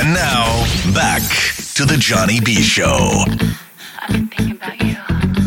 And 0.00 0.14
now, 0.14 0.64
back 0.94 1.20
to 1.74 1.84
the 1.84 1.98
Johnny 1.98 2.40
B. 2.40 2.62
Show. 2.62 3.22
I've 3.98 4.08
been 4.08 4.28
thinking 4.28 4.52
about 4.52 4.82
you. 4.82 5.39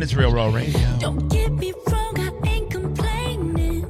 Bone. 0.00 0.02
It's 0.02 0.14
Real 0.14 0.32
Raw 0.32 0.52
Radio. 0.52 0.80
Don't 0.98 1.28
get 1.28 1.52
me 1.52 1.72
wrong, 1.88 2.18
I 2.18 2.48
ain't 2.48 2.70
complaining. 2.70 3.86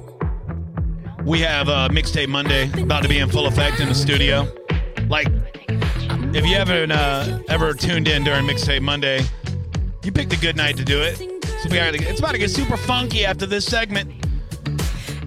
We 1.25 1.41
have 1.41 1.69
uh, 1.69 1.89
Mixtape 1.89 2.29
Monday 2.29 2.71
about 2.83 3.03
to 3.05 3.09
be 3.09 3.19
in 3.19 3.29
full 3.29 3.47
effect 3.47 3.81
in 3.81 3.89
the 3.89 3.95
studio. 3.95 4.47
Like, 5.09 5.29
if 6.35 6.47
you 6.47 6.57
haven't 6.57 6.91
uh, 6.91 7.43
ever 7.49 7.75
tuned 7.75 8.09
in 8.09 8.25
during 8.25 8.45
Mixtape 8.45 8.83
Monday, 8.83 9.23
you 10.03 10.11
picked 10.11 10.33
a 10.33 10.41
good 10.41 10.57
night 10.57 10.77
to 10.79 10.85
do 10.85 11.01
it. 11.01 11.17
So 11.63 11.69
we 11.69 11.77
gotta, 11.77 11.99
it's 12.09 12.19
about 12.19 12.33
to 12.33 12.39
get 12.39 12.51
super 12.51 12.77
funky 12.77 13.25
after 13.25 13.47
this 13.47 13.65
segment. 13.65 14.11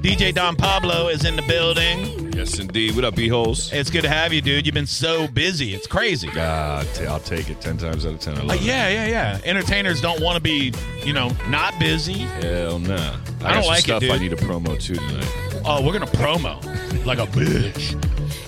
DJ 0.01 0.33
Don 0.33 0.55
Pablo 0.55 1.07
is 1.07 1.23
in 1.23 1.35
the 1.37 1.43
building. 1.43 2.22
Yes, 2.35 2.57
indeed. 2.57 2.95
What 2.95 3.05
up, 3.05 3.15
B-holes? 3.15 3.71
It's 3.71 3.91
good 3.91 4.01
to 4.01 4.09
have 4.09 4.33
you, 4.33 4.41
dude. 4.41 4.65
You've 4.65 4.73
been 4.73 4.87
so 4.87 5.27
busy. 5.27 5.75
It's 5.75 5.85
crazy. 5.85 6.29
God, 6.31 6.87
I'll 7.07 7.19
take 7.19 7.49
it 7.49 7.61
10 7.61 7.77
times 7.77 8.05
out 8.07 8.13
of 8.13 8.19
10. 8.21 8.37
I 8.37 8.41
love 8.41 8.49
Uh, 8.49 8.53
it. 8.55 8.61
yeah, 8.61 8.89
yeah, 8.89 9.05
yeah. 9.07 9.39
Entertainers 9.45 10.01
don't 10.01 10.19
want 10.19 10.35
to 10.35 10.41
be, 10.41 10.73
you 11.05 11.13
know, 11.13 11.29
not 11.47 11.77
busy. 11.79 12.13
Hell 12.41 12.79
nah. 12.79 13.17
I, 13.43 13.49
I 13.49 13.53
don't 13.53 13.67
like 13.67 13.79
it, 13.81 13.83
stuff 13.83 14.03
I 14.03 14.17
need 14.17 14.33
a 14.33 14.37
promo 14.37 14.79
too 14.81 14.95
tonight. 14.95 15.61
Oh, 15.65 15.85
we're 15.85 15.93
gonna 15.93 16.07
promo 16.07 17.05
like 17.05 17.19
a 17.19 17.27
bitch. 17.27 17.95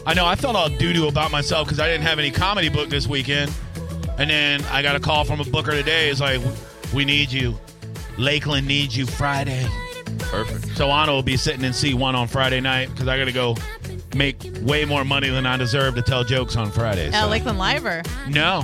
I 0.06 0.14
know. 0.16 0.26
I 0.26 0.36
felt 0.36 0.56
all 0.56 0.70
doo 0.70 0.92
doo 0.92 1.08
about 1.08 1.32
myself 1.32 1.68
because 1.68 1.80
I 1.80 1.88
didn't 1.88 2.04
have 2.04 2.18
any 2.20 2.32
comedy 2.32 2.70
book 2.70 2.90
this 2.90 3.08
weekend, 3.08 3.52
and 4.18 4.30
then 4.30 4.64
I 4.66 4.82
got 4.82 4.96
a 4.96 5.00
call 5.00 5.24
from 5.26 5.40
a 5.40 5.46
booker 5.46 5.72
today. 5.72 6.10
It's 6.10 6.20
like, 6.22 6.42
we 6.94 7.06
need 7.06 7.32
you. 7.32 7.58
Lakeland 8.18 8.68
needs 8.68 8.98
you 8.98 9.06
Friday. 9.06 9.66
Perfect. 10.32 10.76
So 10.78 10.90
Anna 10.92 11.12
will 11.14 11.24
be 11.24 11.38
sitting 11.38 11.64
in 11.64 11.72
C1 11.72 12.14
on 12.16 12.28
Friday 12.28 12.60
night 12.62 12.90
because 12.92 13.08
I 13.08 13.18
got 13.18 13.26
to 13.26 13.32
go 13.32 13.56
make 14.16 14.38
way 14.62 14.86
more 14.86 15.04
money 15.06 15.30
than 15.30 15.46
I 15.46 15.58
deserve 15.58 15.96
to 15.96 16.02
tell 16.02 16.24
jokes 16.24 16.56
on 16.56 16.72
Fridays. 16.72 17.14
Uh, 17.14 17.22
So- 17.22 17.28
Lakeland 17.30 17.60
Liver. 17.60 18.04
no, 18.30 18.64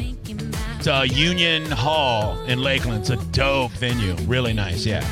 it's 0.78 0.88
uh, 0.88 1.06
Union 1.10 1.70
Hall 1.72 2.40
in 2.46 2.60
Lakeland. 2.62 3.02
It's 3.02 3.10
a 3.10 3.18
dope 3.32 3.72
venue. 3.74 4.16
Really 4.28 4.54
nice. 4.54 4.86
Yeah. 4.86 5.06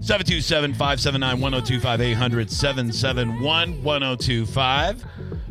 727 0.00 0.72
579 0.74 1.40
1025 1.40 2.00
800 2.00 2.50
771 2.50 3.82
1025. 3.82 5.04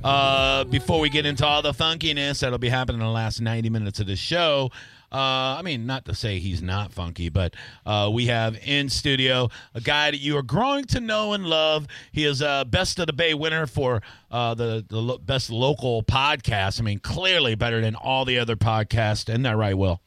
Uh, 0.08 0.63
Before 0.63 1.00
we 1.02 1.09
get 1.09 1.25
into 1.25 1.45
all 1.45 1.61
the 1.61 1.73
funkiness 1.73 2.39
that'll 2.39 2.58
be 2.58 2.69
happening 2.69 3.02
in 3.02 3.05
the 3.05 3.11
last 3.11 3.41
90 3.41 3.69
minutes 3.69 4.00
of 4.00 4.08
the 4.08 4.16
show, 4.16 4.72
uh, 5.11 5.55
I 5.58 5.61
mean, 5.64 5.86
not 5.86 6.05
to 6.05 6.16
say 6.16 6.39
he's 6.39 6.61
not 6.61 6.94
funky, 6.94 7.27
but 7.30 7.55
uh, 7.86 8.09
we 8.14 8.27
have 8.27 8.58
in 8.66 8.88
studio 8.88 9.49
a 9.73 9.81
guy 9.81 10.11
that 10.11 10.17
you 10.19 10.38
are 10.38 10.44
growing 10.44 10.86
to 10.86 10.99
know 11.02 11.33
and 11.33 11.45
love. 11.45 11.88
He 12.11 12.23
is 12.23 12.41
a 12.41 12.66
Best 12.69 12.99
of 12.99 13.08
the 13.08 13.14
Bay 13.14 13.33
winner 13.33 13.67
for 13.67 14.02
uh, 14.31 14.53
the, 14.53 14.86
the 14.88 14.97
lo- 14.97 15.17
best 15.17 15.49
local 15.49 16.03
podcast. 16.03 16.80
I 16.80 16.83
mean, 16.83 16.99
clearly 16.99 17.55
better 17.55 17.81
than 17.81 17.95
all 17.95 18.23
the 18.23 18.39
other 18.39 18.55
podcasts. 18.55 19.27
Isn't 19.30 19.44
that 19.44 19.58
right, 19.58 19.77
Will? 19.77 20.02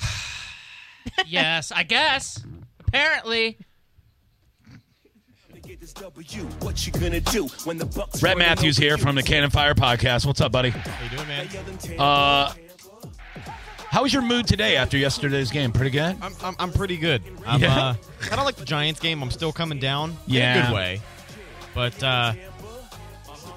yes, 1.26 1.70
I 1.70 1.84
guess. 1.84 2.44
Apparently. 2.80 3.58
Rhett 8.22 8.38
Matthews 8.38 8.76
here 8.76 8.98
from 8.98 9.14
the 9.14 9.22
Cannon 9.22 9.50
Fire 9.50 9.74
Podcast. 9.74 10.26
What's 10.26 10.40
up, 10.40 10.52
buddy? 10.52 10.70
How 10.70 11.04
you 11.04 11.10
doing, 11.10 11.28
man? 11.28 11.98
Uh, 11.98 12.52
how 13.90 14.02
was 14.02 14.12
your 14.12 14.22
mood 14.22 14.46
today 14.46 14.76
after 14.76 14.98
yesterday's 14.98 15.50
game? 15.50 15.72
Pretty 15.72 15.90
good. 15.90 16.16
I'm, 16.20 16.32
I'm, 16.42 16.56
I'm 16.58 16.72
pretty 16.72 16.96
good. 16.96 17.22
I'm, 17.46 17.60
Yeah? 17.60 17.74
uh, 17.78 17.94
kind 18.20 18.38
of 18.40 18.44
like 18.44 18.56
the 18.56 18.64
Giants 18.64 19.00
game. 19.00 19.22
I'm 19.22 19.30
still 19.30 19.52
coming 19.52 19.78
down. 19.78 20.10
In 20.26 20.34
Yeah. 20.34 20.58
a 20.58 20.66
good 20.66 20.74
way. 20.74 21.00
But, 21.74 22.02
uh, 22.02 22.34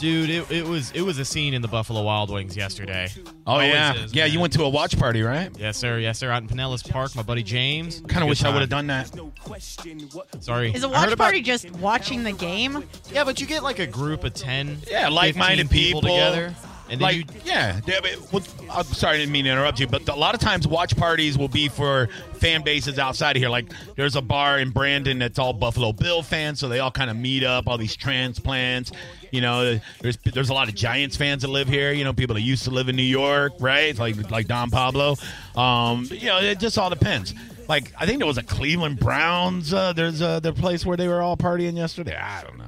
dude, 0.02 0.30
it, 0.30 0.52
it 0.52 0.66
was 0.66 0.92
it 0.92 1.02
was 1.02 1.20
a 1.20 1.24
scene 1.26 1.54
in 1.54 1.62
the 1.62 1.68
Buffalo 1.68 2.02
Wild 2.04 2.30
Wings 2.32 2.58
yesterday. 2.58 3.08
Oh 3.48 3.54
Always 3.54 3.70
yeah, 3.70 3.94
is, 3.96 4.14
yeah. 4.14 4.24
man. 4.24 4.34
You 4.34 4.40
went 4.42 4.52
to 4.54 4.64
a 4.64 4.70
watch 4.70 4.98
party, 4.98 5.22
right? 5.22 5.50
Yes, 5.58 5.78
sir. 5.78 6.00
Yes, 6.00 6.18
sir. 6.20 6.32
Out 6.32 6.42
in 6.42 6.50
Pinellas 6.50 6.88
Park, 6.90 7.16
my 7.16 7.22
buddy 7.22 7.44
James. 7.44 8.02
Kind 8.02 8.12
of 8.18 8.22
Good 8.24 8.30
wish 8.30 8.44
I 8.44 8.50
would 8.52 8.62
have 8.62 8.70
done 8.70 8.88
that. 8.88 9.10
Sorry. 10.40 10.74
Is 10.74 10.84
a 10.84 10.90
watch 10.90 10.98
heard 11.04 11.14
about- 11.14 11.24
party 11.26 11.42
just 11.42 11.70
watching 11.72 12.24
the 12.24 12.32
game? 12.32 12.84
Yeah, 13.14 13.24
but 13.24 13.40
you 13.40 13.48
get 13.48 13.64
like 13.64 13.80
a 13.80 13.88
group 13.88 14.24
of 14.24 14.34
10, 14.34 14.80
Yeah, 14.90 15.10
like-minded 15.10 15.70
15 15.70 15.86
people, 15.86 16.02
people. 16.02 16.16
together. 16.16 16.56
And 16.92 17.00
then 17.00 17.06
Like, 17.08 17.16
you 17.16 17.24
yeah. 17.46 17.80
yeah, 17.88 18.00
but- 18.02 18.32
well, 18.34 18.44
I'm 18.70 18.84
sorry, 18.84 19.16
I 19.16 19.20
didn't 19.20 19.32
mean 19.32 19.46
to 19.46 19.52
interrupt 19.52 19.80
you, 19.80 19.88
but 19.88 20.08
a 20.10 20.14
lot 20.16 20.36
of 20.36 20.42
times 20.42 20.68
watch 20.68 20.96
parties 20.98 21.38
will 21.38 21.48
be 21.48 21.70
for 21.70 22.10
fan 22.34 22.64
bases 22.64 23.00
outside 23.00 23.36
of 23.38 23.42
here. 23.42 23.50
Like, 23.50 23.72
there's 23.96 24.16
a 24.18 24.22
bar 24.22 24.60
in 24.60 24.72
Brandon 24.72 25.18
that's 25.20 25.40
all 25.40 25.54
Buffalo 25.54 25.94
Bill 25.94 26.22
fans, 26.22 26.60
so 26.60 26.68
they 26.68 26.80
all 26.80 26.92
kind 26.92 27.10
of 27.10 27.16
meet 27.16 27.44
up. 27.46 27.68
All 27.68 27.78
these 27.78 27.96
transplants, 27.96 28.92
you 29.32 29.40
know. 29.42 29.80
There's 30.02 30.18
there's 30.18 30.50
a 30.50 30.54
lot 30.54 30.68
of 30.68 30.76
Giants 30.76 31.16
fans 31.16 31.44
that 31.44 31.48
live 31.48 31.68
here. 31.70 31.92
You 31.94 32.04
know, 32.04 32.12
people 32.14 32.34
that 32.36 32.42
used 32.42 32.66
to 32.66 32.72
live 32.72 32.90
in 32.90 32.96
New 32.98 33.04
York, 33.04 33.54
right? 33.60 33.98
Like 33.98 34.30
like 34.30 34.48
Don 34.48 34.70
Pablo. 34.70 35.16
Um, 35.56 36.08
you 36.12 36.28
know, 36.28 36.40
it 36.40 36.60
just 36.60 36.78
all 36.78 36.90
depends. 36.90 37.34
Like, 37.70 37.94
I 37.98 38.06
think 38.06 38.18
there 38.18 38.28
was 38.28 38.38
a 38.38 38.44
Cleveland 38.44 39.00
Browns. 39.00 39.74
Uh, 39.74 39.94
there's 39.94 40.20
a 40.22 40.42
the 40.44 40.52
place 40.52 40.86
where 40.86 40.98
they 40.98 41.08
were 41.08 41.22
all 41.22 41.38
partying 41.38 41.78
yesterday. 41.78 42.18
I 42.18 42.44
don't 42.44 42.58
know. 42.58 42.66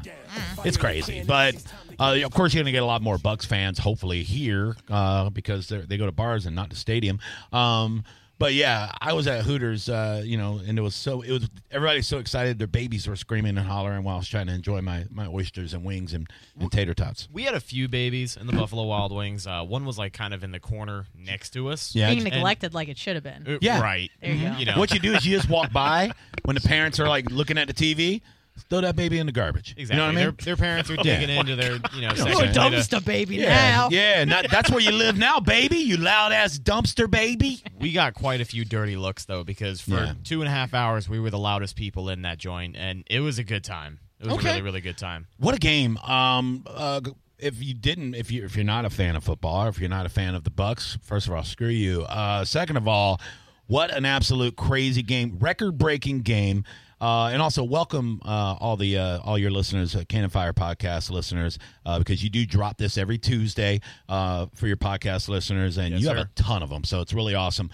It's 0.64 0.78
crazy, 0.78 1.24
but 1.28 1.56
uh, 2.00 2.18
of 2.26 2.34
course 2.34 2.54
you're 2.54 2.64
going 2.64 2.72
to 2.74 2.76
get 2.76 2.84
a 2.84 2.86
lot 2.86 3.02
more 3.02 3.18
Bucks 3.18 3.46
fans, 3.46 3.80
hopefully 3.80 4.24
here, 4.24 4.76
uh, 4.90 5.30
because 5.30 5.68
they're- 5.68 5.86
go 5.86 6.06
to 6.06 6.12
bars 6.12 6.46
and 6.46 6.56
not 6.56 6.70
to 6.72 6.76
stadium. 6.76 7.20
Um, 7.52 8.04
but 8.40 8.56
yeah, 8.56 8.92
I 9.00 9.14
was 9.14 9.28
at 9.28 9.46
Hooters, 9.46 9.88
uh, 9.88 10.22
you 10.26 10.38
know, 10.38 10.60
and 10.68 10.78
it 10.78 10.82
was 10.82 10.96
so 10.96 11.22
it 11.22 11.32
was 11.32 11.50
everybody's 11.72 12.08
so 12.08 12.18
excited. 12.18 12.58
Their 12.58 12.68
babies 12.68 13.08
were 13.08 13.16
screaming 13.16 13.58
and 13.58 13.66
hollering 13.68 14.04
while 14.04 14.16
I 14.16 14.18
was 14.18 14.28
trying 14.28 14.48
to 14.48 14.54
enjoy 14.54 14.82
my, 14.82 15.06
my 15.12 15.28
oysters 15.28 15.74
and 15.74 15.86
wings 15.86 16.14
and, 16.14 16.28
and 16.60 16.70
tater 16.72 16.94
tots. 16.96 17.30
we 17.32 17.44
had 17.44 17.54
a 17.54 17.60
few 17.62 17.88
babies 17.88 18.36
in 18.36 18.48
the 18.48 18.54
Buffalo 18.54 18.84
Wild 18.84 19.14
Wings. 19.16 19.46
Uh, 19.48 19.64
one 19.64 19.86
was 19.86 19.98
like 20.00 20.12
kind 20.14 20.34
of 20.34 20.44
in 20.44 20.52
the 20.52 20.60
corner 20.60 21.06
next 21.18 21.52
to 21.52 21.70
us. 21.70 21.96
Yeah, 21.96 22.08
Being 22.10 22.26
and 22.26 22.34
neglected 22.34 22.74
like 22.74 22.90
it 22.90 22.98
should 22.98 23.16
have 23.16 23.24
been. 23.24 23.46
Uh, 23.48 23.60
Yeah. 23.62 23.80
Right. 23.80 24.12
There 24.20 24.34
you 24.34 24.50
go. 24.50 24.58
You 24.58 24.66
know. 24.66 24.78
what 24.80 24.92
you 24.92 25.00
do 25.00 25.14
is 25.14 25.26
you 25.26 25.38
just 25.38 25.48
walk 25.50 25.72
by 25.72 26.12
when 26.44 26.56
the 26.56 26.62
parents 26.68 27.00
are 27.00 27.08
like 27.08 27.30
looking 27.32 27.58
at 27.60 27.68
the 27.68 27.74
TV, 27.74 28.22
throw 28.70 28.82
that 28.82 28.96
baby 28.96 29.20
in 29.20 29.26
the 29.26 29.32
garbage. 29.32 29.74
Exactly. 29.78 29.96
You 29.96 29.98
know 29.98 30.04
what 30.06 30.12
I 30.12 30.26
mean? 30.26 30.36
Their, 30.38 30.46
their 30.46 30.56
parents 30.56 30.90
are 30.90 30.96
digging 31.04 31.30
into 31.30 31.56
their, 31.56 31.74
you 31.94 32.02
know, 32.02 32.14
You're 32.16 32.28
a 32.28 32.54
section. 32.54 32.54
dumpster 32.54 33.04
baby 33.06 33.36
yeah, 33.38 33.50
now. 33.50 33.90
yeah. 33.92 34.24
Not, 34.24 34.50
that's 34.50 34.70
where 34.70 34.80
you 34.80 34.92
live 34.92 35.18
now, 35.18 35.40
baby. 35.40 35.78
You 35.78 35.98
loud 35.98 36.32
ass 36.32 36.58
dumpster 36.60 37.10
baby. 37.10 37.62
We 37.80 37.92
got 37.92 38.14
quite 38.14 38.42
a 38.42 38.46
few 38.46 38.66
dirty 38.66 38.96
looks 38.96 39.26
though, 39.26 39.44
because 39.44 39.82
for 39.82 39.92
Yeah. 39.96 40.14
two 40.24 40.42
and 40.42 40.48
a 40.48 40.52
half 40.52 40.74
hours 40.74 41.08
we 41.10 41.20
were 41.20 41.30
the 41.30 41.40
loudest 41.40 41.76
people 41.76 42.10
in 42.10 42.22
that 42.24 42.38
joint, 42.38 42.76
and 42.78 43.04
it 43.10 43.20
was 43.22 43.40
a 43.40 43.44
good 43.44 43.64
time. 43.64 44.00
It 44.20 44.28
was 44.28 44.36
Okay. 44.36 44.48
a 44.50 44.52
really, 44.54 44.62
really 44.62 44.82
good 44.82 44.98
time. 44.98 45.28
What 45.38 45.54
a 45.56 45.60
game! 45.60 45.98
Um, 45.98 46.64
uh, 46.68 47.02
if 47.40 47.62
you 47.62 47.74
didn't, 47.74 48.16
if 48.16 48.32
you 48.32 48.46
if 48.46 48.56
you're 48.56 48.64
not 48.64 48.86
a 48.86 48.90
fan 48.90 49.18
of 49.18 49.24
football, 49.26 49.66
or 49.66 49.68
if 49.70 49.80
you're 49.80 49.90
not 49.90 50.06
a 50.06 50.10
fan 50.10 50.34
of 50.34 50.46
the 50.46 50.50
Bucks, 50.50 50.98
first 51.02 51.28
of 51.28 51.34
all, 51.34 51.44
screw 51.44 51.68
you. 51.68 52.04
Uh, 52.04 52.46
second 52.46 52.78
of 52.78 52.88
all, 52.88 53.20
what 53.68 53.92
an 53.92 54.06
absolute 54.06 54.56
crazy 54.56 55.02
game, 55.04 55.38
record-breaking 55.42 56.22
game. 56.22 56.64
Uh, 57.02 57.28
and 57.28 57.42
also 57.42 57.64
welcome 57.64 58.22
uh, 58.24 58.56
all 58.60 58.78
the 58.78 58.98
uh, 58.98 59.20
all 59.20 59.38
your 59.38 59.52
listeners, 59.52 59.96
uh, 59.96 60.04
Cannon 60.08 60.30
Fire 60.30 60.54
podcast 60.54 61.10
listeners, 61.10 61.60
uh, 61.86 62.00
because 62.00 62.24
you 62.24 62.30
do 62.30 62.46
drop 62.46 62.78
this 62.78 62.98
every 62.98 63.18
Tuesday 63.18 63.82
uh, 64.08 64.46
for 64.54 64.68
your 64.68 64.78
podcast 64.78 65.28
listeners, 65.28 65.78
and 65.78 65.92
Yes, 65.92 66.02
you 66.02 66.08
have 66.08 66.18
a 66.18 66.30
ton 66.36 66.64
of 66.64 66.70
them, 66.70 66.84
so 66.84 67.02
it's 67.02 67.14
really 67.14 67.36
awesome. 67.36 67.70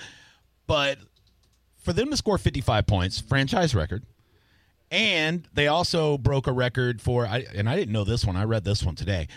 But 0.65 0.97
for 1.77 1.93
them 1.93 2.09
to 2.11 2.17
score 2.17 2.37
55 2.37 2.87
points, 2.87 3.19
franchise 3.19 3.75
record, 3.75 4.03
and 4.91 5.47
they 5.53 5.67
also 5.67 6.17
broke 6.17 6.47
a 6.47 6.51
record 6.51 7.01
for, 7.01 7.25
I, 7.25 7.45
and 7.55 7.69
I 7.69 7.75
didn't 7.75 7.93
know 7.93 8.03
this 8.03 8.25
one. 8.25 8.35
I 8.35 8.43
read 8.43 8.63
this 8.63 8.83
one 8.83 8.95
today. 8.95 9.27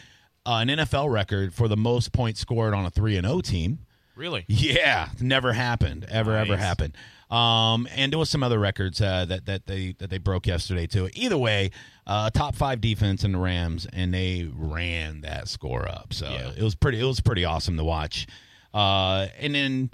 Uh, 0.45 0.57
an 0.57 0.69
NFL 0.69 1.13
record 1.13 1.55
for 1.55 1.69
the 1.69 1.77
most 1.77 2.13
points 2.13 2.41
scored 2.41 2.75
on 2.75 2.85
a 2.85 2.91
three 2.91 3.17
and 3.17 3.27
O 3.27 3.41
team. 3.41 3.81
Really? 4.15 4.45
Yeah, 4.49 5.09
never 5.21 5.53
happened. 5.53 6.05
Ever 6.09 6.37
ever 6.37 6.57
happened. 6.57 6.95
Um, 7.31 7.89
and 7.97 8.13
there 8.13 8.19
was 8.19 8.29
some 8.29 8.43
other 8.43 8.59
records 8.59 9.01
uh, 9.01 9.25
that 9.25 9.47
that 9.47 9.67
they 9.67 9.95
that 9.99 10.11
they 10.11 10.19
broke 10.19 10.47
yesterday 10.47 10.87
too. 10.87 11.09
Either 11.15 11.39
way, 11.39 11.71
uh, 12.07 12.29
top 12.31 12.55
five 12.55 12.81
defense 12.83 13.25
in 13.25 13.33
the 13.33 13.39
Rams, 13.39 13.87
and 13.93 14.13
they 14.13 14.51
ran 14.55 15.23
that 15.23 15.49
score 15.49 15.89
up. 15.89 16.13
So 16.13 16.29
Yeah. 16.29 16.51
it 16.57 16.63
was 16.63 16.75
pretty. 16.75 17.01
It 17.01 17.05
was 17.05 17.21
pretty 17.21 17.45
awesome 17.47 17.77
to 17.79 17.85
watch. 17.85 18.27
Uh, 18.75 19.29
and 19.39 19.55
then 19.55 19.91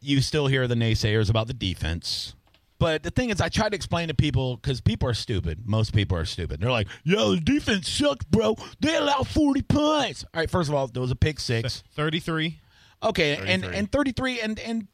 you 0.00 0.20
still 0.22 0.46
hear 0.46 0.66
the 0.66 0.74
naysayers 0.74 1.28
about 1.28 1.46
the 1.46 1.54
defense. 1.54 2.34
But 2.78 3.02
the 3.02 3.10
thing 3.10 3.30
is, 3.30 3.40
I 3.40 3.48
try 3.48 3.68
to 3.68 3.74
explain 3.76 4.08
to 4.08 4.14
people 4.14 4.56
because 4.56 4.80
people 4.80 5.08
are 5.08 5.14
stupid. 5.14 5.66
Most 5.68 5.94
people 5.94 6.16
are 6.18 6.24
stupid. 6.24 6.60
They're 6.60 6.70
like, 6.72 6.88
"Yo, 7.04 7.34
the 7.34 7.40
defense 7.40 7.88
sucks, 7.88 8.24
bro. 8.24 8.56
They 8.80 8.96
allow 8.96 9.22
forty 9.22 9.62
points." 9.62 10.24
All 10.34 10.40
right, 10.40 10.50
first 10.50 10.68
of 10.70 10.74
all, 10.74 10.86
there 10.88 11.00
was 11.02 11.10
a 11.10 11.16
pick 11.16 11.40
six. 11.40 11.82
33. 11.94 12.60
Okay, 13.04 13.36
and 13.36 13.62
33. 13.62 13.76
and 13.78 13.92
thirty 13.92 14.12
three, 14.12 14.40
and 14.40 14.58
and 14.60 14.86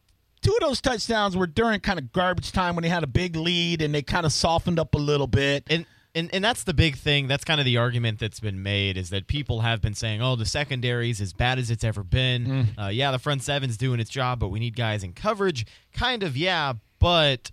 two 0.42 0.52
of 0.52 0.60
those 0.60 0.80
touchdowns 0.80 1.36
were 1.36 1.46
during 1.46 1.80
kind 1.80 1.98
of 1.98 2.12
garbage 2.12 2.52
time 2.52 2.74
when 2.74 2.82
they 2.82 2.88
had 2.88 3.02
a 3.04 3.06
big 3.08 3.36
lead 3.36 3.82
and 3.82 3.94
they 3.94 4.02
kind 4.02 4.24
of 4.26 4.32
softened 4.32 4.78
up 4.78 4.94
a 4.94 4.98
little 4.98 5.26
bit. 5.26 5.64
And, 5.68 5.84
and 6.14 6.28
and 6.32 6.42
that's 6.42 6.64
the 6.64 6.74
big 6.74 6.96
thing. 6.96 7.28
That's 7.28 7.44
kind 7.44 7.60
of 7.60 7.64
the 7.66 7.76
argument 7.76 8.18
that's 8.18 8.40
been 8.40 8.62
made 8.62 8.96
is 8.96 9.10
that 9.10 9.26
people 9.28 9.60
have 9.60 9.80
been 9.80 9.94
saying, 9.94 10.20
"Oh, 10.22 10.34
the 10.36 10.46
secondary's 10.46 11.20
as 11.20 11.32
bad 11.32 11.58
as 11.58 11.70
it's 11.70 11.84
ever 11.84 12.02
been." 12.02 12.68
Uh, 12.78 12.88
yeah, 12.88 13.12
the 13.12 13.18
front 13.18 13.42
seven's 13.42 13.76
doing 13.76 14.00
its 14.00 14.10
job, 14.10 14.40
but 14.40 14.48
we 14.48 14.58
need 14.58 14.74
guys 14.74 15.04
in 15.04 15.12
coverage. 15.12 15.66
Kind 15.94 16.22
of, 16.24 16.36
yeah, 16.36 16.72
but 16.98 17.52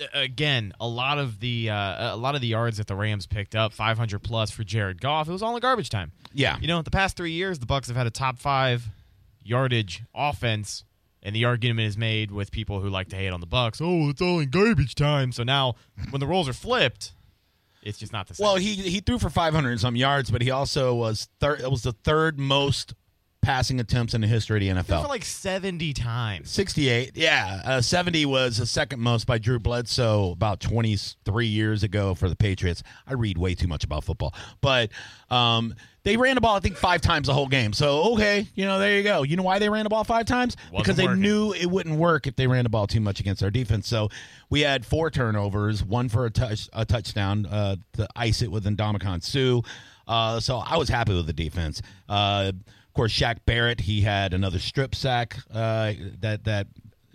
uh, 0.00 0.06
again, 0.14 0.72
a 0.80 0.88
lot 0.88 1.18
of 1.18 1.38
the 1.38 1.70
uh, 1.70 2.14
a 2.14 2.16
lot 2.16 2.34
of 2.34 2.40
the 2.40 2.48
yards 2.48 2.78
that 2.78 2.88
the 2.88 2.96
Rams 2.96 3.26
picked 3.26 3.54
up, 3.54 3.72
500 3.72 4.18
plus 4.20 4.50
for 4.50 4.64
Jared 4.64 5.00
Goff, 5.00 5.28
it 5.28 5.32
was 5.32 5.42
all 5.42 5.54
in 5.54 5.60
garbage 5.60 5.90
time. 5.90 6.10
Yeah. 6.32 6.56
you 6.60 6.66
know, 6.66 6.80
the 6.82 6.90
past 6.90 7.16
three 7.16 7.32
years, 7.32 7.58
the 7.60 7.66
Bucks 7.66 7.86
have 7.88 7.96
had 7.96 8.06
a 8.06 8.10
top 8.10 8.38
five 8.38 8.88
yardage 9.44 10.04
offense. 10.14 10.84
And 11.24 11.36
the 11.36 11.44
argument 11.44 11.86
is 11.86 11.96
made 11.96 12.32
with 12.32 12.50
people 12.50 12.80
who 12.80 12.88
like 12.88 13.08
to 13.10 13.16
hate 13.16 13.28
on 13.28 13.40
the 13.40 13.46
Bucks. 13.46 13.80
Oh, 13.80 14.08
it's 14.10 14.20
all 14.20 14.40
in 14.40 14.50
garbage 14.50 14.96
time. 14.96 15.30
So 15.30 15.44
now, 15.44 15.76
when 16.10 16.18
the 16.18 16.26
roles 16.26 16.48
are 16.48 16.52
flipped, 16.52 17.12
it's 17.82 17.98
just 17.98 18.12
not 18.12 18.26
the 18.26 18.34
same. 18.34 18.44
Well, 18.44 18.56
he 18.56 18.74
he 18.74 19.00
threw 19.00 19.18
for 19.18 19.30
500 19.30 19.70
and 19.70 19.80
some 19.80 19.94
yards, 19.94 20.32
but 20.32 20.42
he 20.42 20.50
also 20.50 20.94
was 20.94 21.28
third. 21.38 21.60
It 21.60 21.70
was 21.70 21.82
the 21.82 21.92
third 21.92 22.40
most 22.40 22.94
passing 23.42 23.80
attempts 23.80 24.14
in 24.14 24.20
the 24.20 24.26
history 24.26 24.68
of 24.68 24.76
the 24.76 24.82
NFL. 24.82 25.02
for 25.02 25.08
like 25.08 25.24
70 25.24 25.92
times. 25.92 26.50
68, 26.50 27.12
yeah. 27.14 27.60
Uh, 27.64 27.80
70 27.80 28.24
was 28.26 28.58
the 28.58 28.66
second 28.66 29.00
most 29.00 29.26
by 29.26 29.38
Drew 29.38 29.58
Bledsoe 29.58 30.30
about 30.30 30.60
23 30.60 31.46
years 31.46 31.82
ago 31.82 32.14
for 32.14 32.28
the 32.28 32.36
Patriots. 32.36 32.82
I 33.06 33.14
read 33.14 33.36
way 33.36 33.54
too 33.54 33.66
much 33.66 33.82
about 33.84 34.04
football. 34.04 34.32
But 34.60 34.90
um, 35.28 35.74
they 36.04 36.16
ran 36.16 36.36
the 36.36 36.40
ball, 36.40 36.54
I 36.54 36.60
think, 36.60 36.76
five 36.76 37.00
times 37.00 37.26
the 37.26 37.34
whole 37.34 37.48
game. 37.48 37.72
So, 37.72 38.14
okay, 38.14 38.46
you 38.54 38.64
know, 38.64 38.78
there 38.78 38.96
you 38.96 39.02
go. 39.02 39.24
You 39.24 39.36
know 39.36 39.42
why 39.42 39.58
they 39.58 39.68
ran 39.68 39.84
the 39.84 39.90
ball 39.90 40.04
five 40.04 40.26
times? 40.26 40.56
Wasn't 40.70 40.84
because 40.84 40.96
they 40.96 41.06
working. 41.06 41.22
knew 41.22 41.52
it 41.52 41.66
wouldn't 41.66 41.98
work 41.98 42.28
if 42.28 42.36
they 42.36 42.46
ran 42.46 42.62
the 42.62 42.70
ball 42.70 42.86
too 42.86 43.00
much 43.00 43.18
against 43.18 43.42
our 43.42 43.50
defense. 43.50 43.88
So 43.88 44.08
we 44.50 44.60
had 44.60 44.86
four 44.86 45.10
turnovers, 45.10 45.84
one 45.84 46.08
for 46.08 46.26
a, 46.26 46.30
touch, 46.30 46.68
a 46.72 46.84
touchdown 46.84 47.46
uh, 47.46 47.76
to 47.94 48.08
ice 48.14 48.40
it 48.40 48.52
with 48.52 48.64
Ndamukong 48.64 49.22
Suh. 49.22 49.68
Uh, 50.06 50.40
so 50.40 50.58
I 50.58 50.76
was 50.76 50.88
happy 50.88 51.14
with 51.14 51.26
the 51.26 51.32
defense. 51.32 51.82
Uh, 52.08 52.52
of 52.92 52.94
course, 52.94 53.12
Shaq 53.18 53.38
Barrett, 53.46 53.80
he 53.80 54.02
had 54.02 54.34
another 54.34 54.58
strip 54.58 54.94
sack 54.94 55.38
uh, 55.50 55.94
that 56.20 56.44
that 56.44 56.66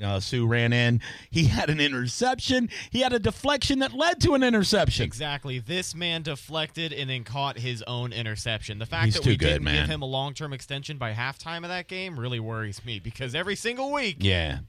uh, 0.04 0.20
Suh 0.20 0.44
ran 0.44 0.74
in. 0.74 1.02
He 1.30 1.44
had 1.46 1.70
an 1.70 1.80
interception. 1.80 2.70
He 2.90 3.02
had 3.02 3.14
a 3.14 3.20
deflection 3.20 3.78
that 3.80 3.94
led 3.94 4.20
to 4.22 4.34
an 4.34 4.42
interception. 4.42 5.06
Exactly. 5.06 5.60
This 5.60 5.94
man 5.94 6.24
deflected 6.24 6.92
and 6.94 7.08
then 7.10 7.24
caught 7.24 7.60
his 7.60 7.84
own 7.84 8.12
interception. 8.12 8.80
The 8.80 8.88
fact 8.88 9.06
He's 9.06 9.14
that 9.16 9.24
too 9.24 9.30
we 9.32 9.38
good, 9.38 9.46
didn't 9.50 9.64
man. 9.66 9.84
give 9.86 9.90
him 9.90 10.02
a 10.02 10.06
long-term 10.08 10.52
extension 10.52 10.98
by 10.98 11.14
halftime 11.14 11.58
of 11.58 11.70
that 11.70 11.88
game 11.88 12.20
really 12.20 12.40
worries 12.40 12.84
me 12.84 13.00
because 13.00 13.36
every 13.36 13.56
single 13.56 13.92
week 13.92 14.18
Yeah, 14.20 14.60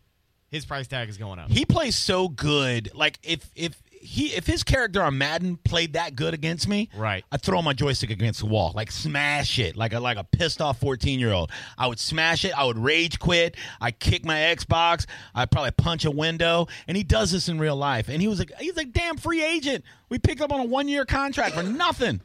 his 0.51 0.67
price 0.67 0.87
tag 0.89 1.09
is 1.09 1.17
going 1.17 1.39
up. 1.39 1.51
he 1.51 1.65
plays 1.65 1.97
so 1.97 2.29
good. 2.29 2.91
Like 2.95 3.19
if 3.23 3.51
if 3.55 3.83
he 4.01 4.27
if 4.35 4.47
his 4.47 4.63
character 4.63 5.03
on 5.03 5.19
Madden 5.19 5.57
played 5.59 5.93
that 5.95 6.17
good 6.17 6.35
against 6.35 6.69
me, 6.69 6.89
Right. 6.97 7.25
I'd 7.33 7.43
throw 7.43 7.61
my 7.63 7.73
joystick 7.73 8.11
against 8.11 8.41
the 8.41 8.47
wall, 8.47 8.73
like 8.75 8.91
smash 8.91 9.59
it, 9.59 9.77
like 9.77 9.93
a 9.93 10.01
like 10.01 10.17
a 10.19 10.25
pissed 10.25 10.61
off 10.61 10.79
fourteen 10.81 11.19
year 11.21 11.33
old. 11.33 11.51
I 11.77 11.87
would 11.87 11.99
smash 11.99 12.45
it. 12.45 12.53
I 12.59 12.65
would 12.65 12.79
rage 12.79 13.19
quit. 13.19 13.57
I 13.81 13.91
kick 13.91 14.25
my 14.25 14.37
Xbox. 14.37 15.07
I'd 15.35 15.51
probably 15.51 15.71
punch 15.73 16.05
a 16.05 16.11
window. 16.11 16.67
And 16.87 16.97
he 16.97 17.03
does 17.03 17.31
this 17.33 17.49
in 17.49 17.59
real 17.59 17.77
life. 17.77 18.09
And 18.09 18.21
he 18.23 18.29
was 18.29 18.39
like, 18.39 18.53
he's 18.59 18.77
like, 18.77 18.93
damn 18.93 19.17
free 19.17 19.43
agent. 19.45 19.85
We 20.09 20.19
picked 20.19 20.41
up 20.41 20.53
on 20.53 20.61
a 20.61 20.65
one 20.65 20.89
year 20.89 21.05
contract 21.05 21.55
for 21.55 21.63
nothing. 21.63 22.21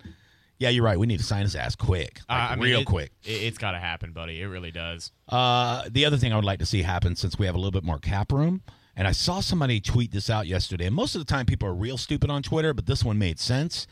Yeah, 0.59 0.69
you're 0.69 0.83
right. 0.85 0.97
We 0.97 1.07
need 1.07 1.17
to 1.17 1.25
sign 1.25 1.41
his 1.41 1.55
ass 1.57 1.75
quick, 1.75 2.19
Uh, 2.29 2.33
like 2.33 2.51
I 2.51 2.55
mean, 2.55 2.63
real 2.63 2.79
it- 2.81 2.85
quick. 2.85 3.11
It, 3.23 3.31
it's 3.31 3.57
got 3.57 3.71
to 3.71 3.79
happen, 3.79 4.13
buddy. 4.13 4.39
It 4.39 4.45
really 4.45 4.71
does. 4.71 5.11
Uh, 5.27 5.83
the 5.91 6.05
other 6.05 6.15
thing 6.15 6.31
I 6.31 6.35
would 6.37 6.45
like 6.45 6.59
to 6.59 6.65
see 6.65 6.83
happen 6.83 7.15
since 7.17 7.37
we 7.37 7.47
have 7.47 7.55
a 7.55 7.57
little 7.57 7.71
bit 7.71 7.83
more 7.83 7.99
cap 7.99 8.31
room, 8.31 8.61
and 8.95 9.07
I 9.07 9.11
saw 9.11 9.39
somebody 9.39 9.79
tweet 9.79 10.11
this 10.11 10.29
out 10.29 10.47
yesterday, 10.47 10.85
and 10.85 10.95
most 10.95 11.15
of 11.15 11.19
the 11.19 11.25
time 11.25 11.45
people 11.45 11.67
are 11.67 11.73
real 11.73 11.97
stupid 11.97 12.29
on 12.29 12.43
Twitter, 12.43 12.73
but 12.73 12.85
this 12.85 13.03
one 13.03 13.17
made 13.17 13.39
sense. 13.39 13.87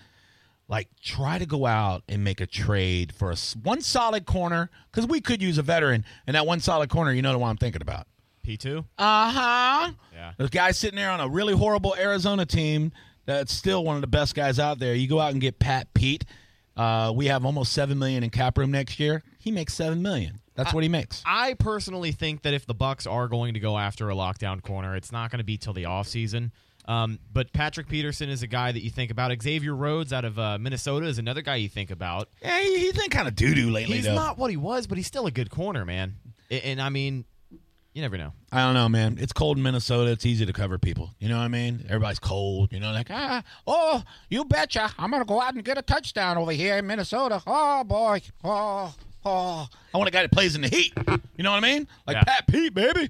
Like, 0.68 0.88
try 1.02 1.38
to 1.38 1.46
go 1.46 1.66
out 1.66 2.04
and 2.08 2.24
make 2.24 2.40
a 2.40 2.48
trade 2.48 3.14
for 3.14 3.32
a 3.32 3.36
one 3.62 3.82
solid 3.82 4.26
corner 4.26 4.70
because 4.92 5.08
we 5.08 5.20
could 5.20 5.42
use 5.42 5.58
a 5.58 5.64
veteran, 5.64 6.06
and 6.26 6.36
that 6.36 6.46
one 6.46 6.60
solid 6.60 6.90
corner, 6.90 7.12
you 7.12 7.22
know 7.22 7.34
the 7.34 7.40
one 7.40 7.50
I'm 7.50 7.58
thinking 7.58 7.82
about. 7.82 8.08
P2? 8.46 8.80
Uh 8.80 8.84
huh. 8.98 9.92
Yeah. 10.14 10.34
There's 10.38 10.50
guys 10.50 10.78
sitting 10.78 10.96
there 10.98 11.12
on 11.12 11.20
a 11.20 11.28
really 11.28 11.54
horrible 11.54 11.96
Arizona 11.98 12.46
team 12.46 12.92
that's 13.26 13.54
still 13.54 13.84
one 13.84 13.96
of 13.96 14.02
the 14.02 14.08
best 14.08 14.36
guys 14.36 14.60
out 14.60 14.80
there. 14.80 14.96
You 14.96 15.08
go 15.08 15.20
out 15.20 15.32
and 15.32 15.42
get 15.42 15.60
Pat 15.60 15.94
Pete. 15.94 16.26
Uh, 16.76 17.12
we 17.16 17.28
have 17.28 17.46
almost 17.46 17.74
seven 17.74 18.00
million 18.00 18.24
in 18.24 18.30
cap 18.30 18.58
room 18.58 18.72
next 18.72 19.00
year. 19.00 19.24
He 19.40 19.52
makes 19.52 19.74
seven 19.74 20.02
million. 20.02 20.40
That's 20.64 20.74
what 20.74 20.84
he 20.84 20.90
makes. 20.90 21.24
I 21.26 21.54
personally 21.56 22.12
think 22.12 22.44
that 22.44 22.54
if 22.54 22.66
the 22.66 22.74
Bucks 22.74 23.08
are 23.08 23.28
going 23.28 23.54
to 23.54 23.60
go 23.60 23.78
after 23.78 24.10
a 24.10 24.14
lockdown 24.14 24.62
corner, 24.62 24.96
it's 24.96 25.12
not 25.12 25.32
going 25.32 25.40
to 25.40 25.46
be 25.46 25.58
till 25.58 25.74
the 25.74 25.84
offseason. 25.84 26.52
Um, 26.86 27.20
but 27.32 27.54
Patrick 27.54 27.88
Peterson 27.88 28.30
is 28.30 28.44
a 28.44 28.48
guy 28.48 28.72
that 28.72 28.82
you 28.82 28.90
think 28.90 29.12
about. 29.12 29.32
Xavier 29.42 29.76
Rhodes 29.76 30.12
out 30.12 30.26
of 30.26 30.40
uh, 30.40 30.58
Minnesota 30.58 31.06
is 31.06 31.20
another 31.20 31.42
guy 31.42 31.56
you 31.56 31.70
think 31.70 31.92
about. 31.92 32.30
Yeah, 32.42 32.60
he, 32.62 32.80
he's 32.80 32.94
been 32.94 33.10
kind 33.10 33.28
of 33.28 33.36
doo 33.36 33.54
doo 33.54 33.70
lately. 33.70 33.98
He's 33.98 34.06
though. 34.06 34.16
not 34.16 34.38
what 34.38 34.50
he 34.50 34.58
was, 34.58 34.88
but 34.88 34.98
he's 34.98 35.08
still 35.08 35.28
a 35.28 35.32
good 35.32 35.52
corner, 35.52 35.86
man. 35.86 36.16
And, 36.50 36.64
and 36.64 36.82
I 36.82 36.90
mean, 36.90 37.26
you 37.94 38.02
never 38.02 38.18
know. 38.18 38.32
I 38.52 38.62
don't 38.66 38.74
know, 38.74 38.88
man. 38.88 39.18
It's 39.20 39.34
cold 39.34 39.58
in 39.58 39.64
Minnesota. 39.64 40.12
It's 40.12 40.26
easy 40.26 40.46
to 40.46 40.54
cover 40.54 40.78
people. 40.78 41.12
You 41.20 41.30
know 41.30 41.38
what 41.38 41.44
I 41.44 41.50
mean? 41.50 41.86
Everybody's 41.88 42.20
cold. 42.20 42.72
You 42.72 42.80
know, 42.80 42.92
like 42.92 43.08
ah, 43.12 43.44
oh, 43.68 44.04
you 44.30 44.46
betcha. 44.46 44.92
I'm 44.98 45.12
gonna 45.12 45.26
go 45.26 45.42
out 45.42 45.54
and 45.54 45.64
get 45.64 45.78
a 45.78 45.82
touchdown 45.82 46.38
over 46.38 46.52
here 46.52 46.78
in 46.78 46.88
Minnesota. 46.88 47.44
Oh 47.46 47.84
boy, 47.84 48.22
oh, 48.44 48.96
oh. 49.26 49.68
I 49.94 49.98
want 49.98 50.08
a 50.08 50.12
guy 50.12 50.22
that 50.24 50.32
plays 50.32 50.56
in 50.56 50.62
the 50.62 50.68
heat. 50.70 50.94
You 51.38 51.44
know 51.44 51.52
what 51.52 51.58
I 51.64 51.68
mean? 51.74 51.88
Like 52.08 52.16
Yeah. 52.18 52.24
Pat 52.24 52.48
Pete, 52.48 52.74
baby. 52.74 53.10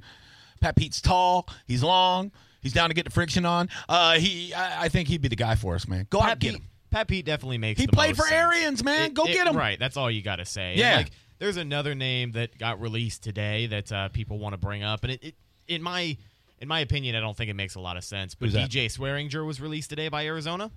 Pat 0.59 0.75
Pete's 0.75 1.01
tall. 1.01 1.47
He's 1.67 1.83
long. 1.83 2.31
He's 2.61 2.73
down 2.73 2.89
to 2.89 2.93
get 2.93 3.05
the 3.05 3.11
friction 3.11 3.45
on. 3.45 3.69
Uh, 3.89 4.13
he, 4.19 4.53
I, 4.53 4.83
I 4.83 4.89
think 4.89 5.07
he'd 5.07 5.21
be 5.21 5.27
the 5.27 5.35
guy 5.35 5.55
for 5.55 5.75
us, 5.75 5.87
man. 5.87 6.05
Go 6.09 6.19
out 6.19 6.23
Pat 6.25 6.39
get 6.39 6.51
Pete, 6.53 6.61
him. 6.61 6.67
Pat 6.91 7.07
Pete 7.07 7.25
definitely 7.25 7.57
makes. 7.57 7.79
He 7.81 7.87
played 7.87 8.15
for 8.15 8.21
sense. 8.23 8.33
Arians, 8.33 8.83
man. 8.83 9.05
It- 9.07 9.13
Go 9.15 9.23
it- 9.25 9.33
get 9.33 9.47
him. 9.47 9.55
Right, 9.57 9.79
that's 9.79 9.97
all 9.97 10.11
you 10.11 10.21
got 10.21 10.35
to 10.37 10.45
say. 10.45 10.75
Yeah. 10.75 10.97
like, 10.97 11.11
there's 11.39 11.57
another 11.57 11.95
name 11.95 12.33
that 12.33 12.55
got 12.59 12.79
released 12.79 13.23
today 13.23 13.65
that 13.67 13.91
uh, 13.91 14.09
people 14.09 14.37
want 14.37 14.53
to 14.53 14.57
bring 14.59 14.83
up, 14.83 15.03
and 15.03 15.13
it, 15.13 15.23
it, 15.23 15.35
in 15.67 15.81
my 15.81 16.15
in 16.59 16.67
my 16.67 16.81
opinion, 16.81 17.15
I 17.15 17.19
don't 17.19 17.35
think 17.35 17.49
it 17.49 17.55
makes 17.55 17.73
a 17.73 17.79
lot 17.79 17.97
of 17.97 18.03
sense. 18.03 18.35
But 18.35 18.45
Who's 18.49 18.53
that? 18.53 18.69
DJ 18.69 18.85
Swearinger 18.95 19.43
was 19.43 19.59
released 19.59 19.89
today 19.89 20.07
by 20.09 20.27
Arizona. 20.27 20.69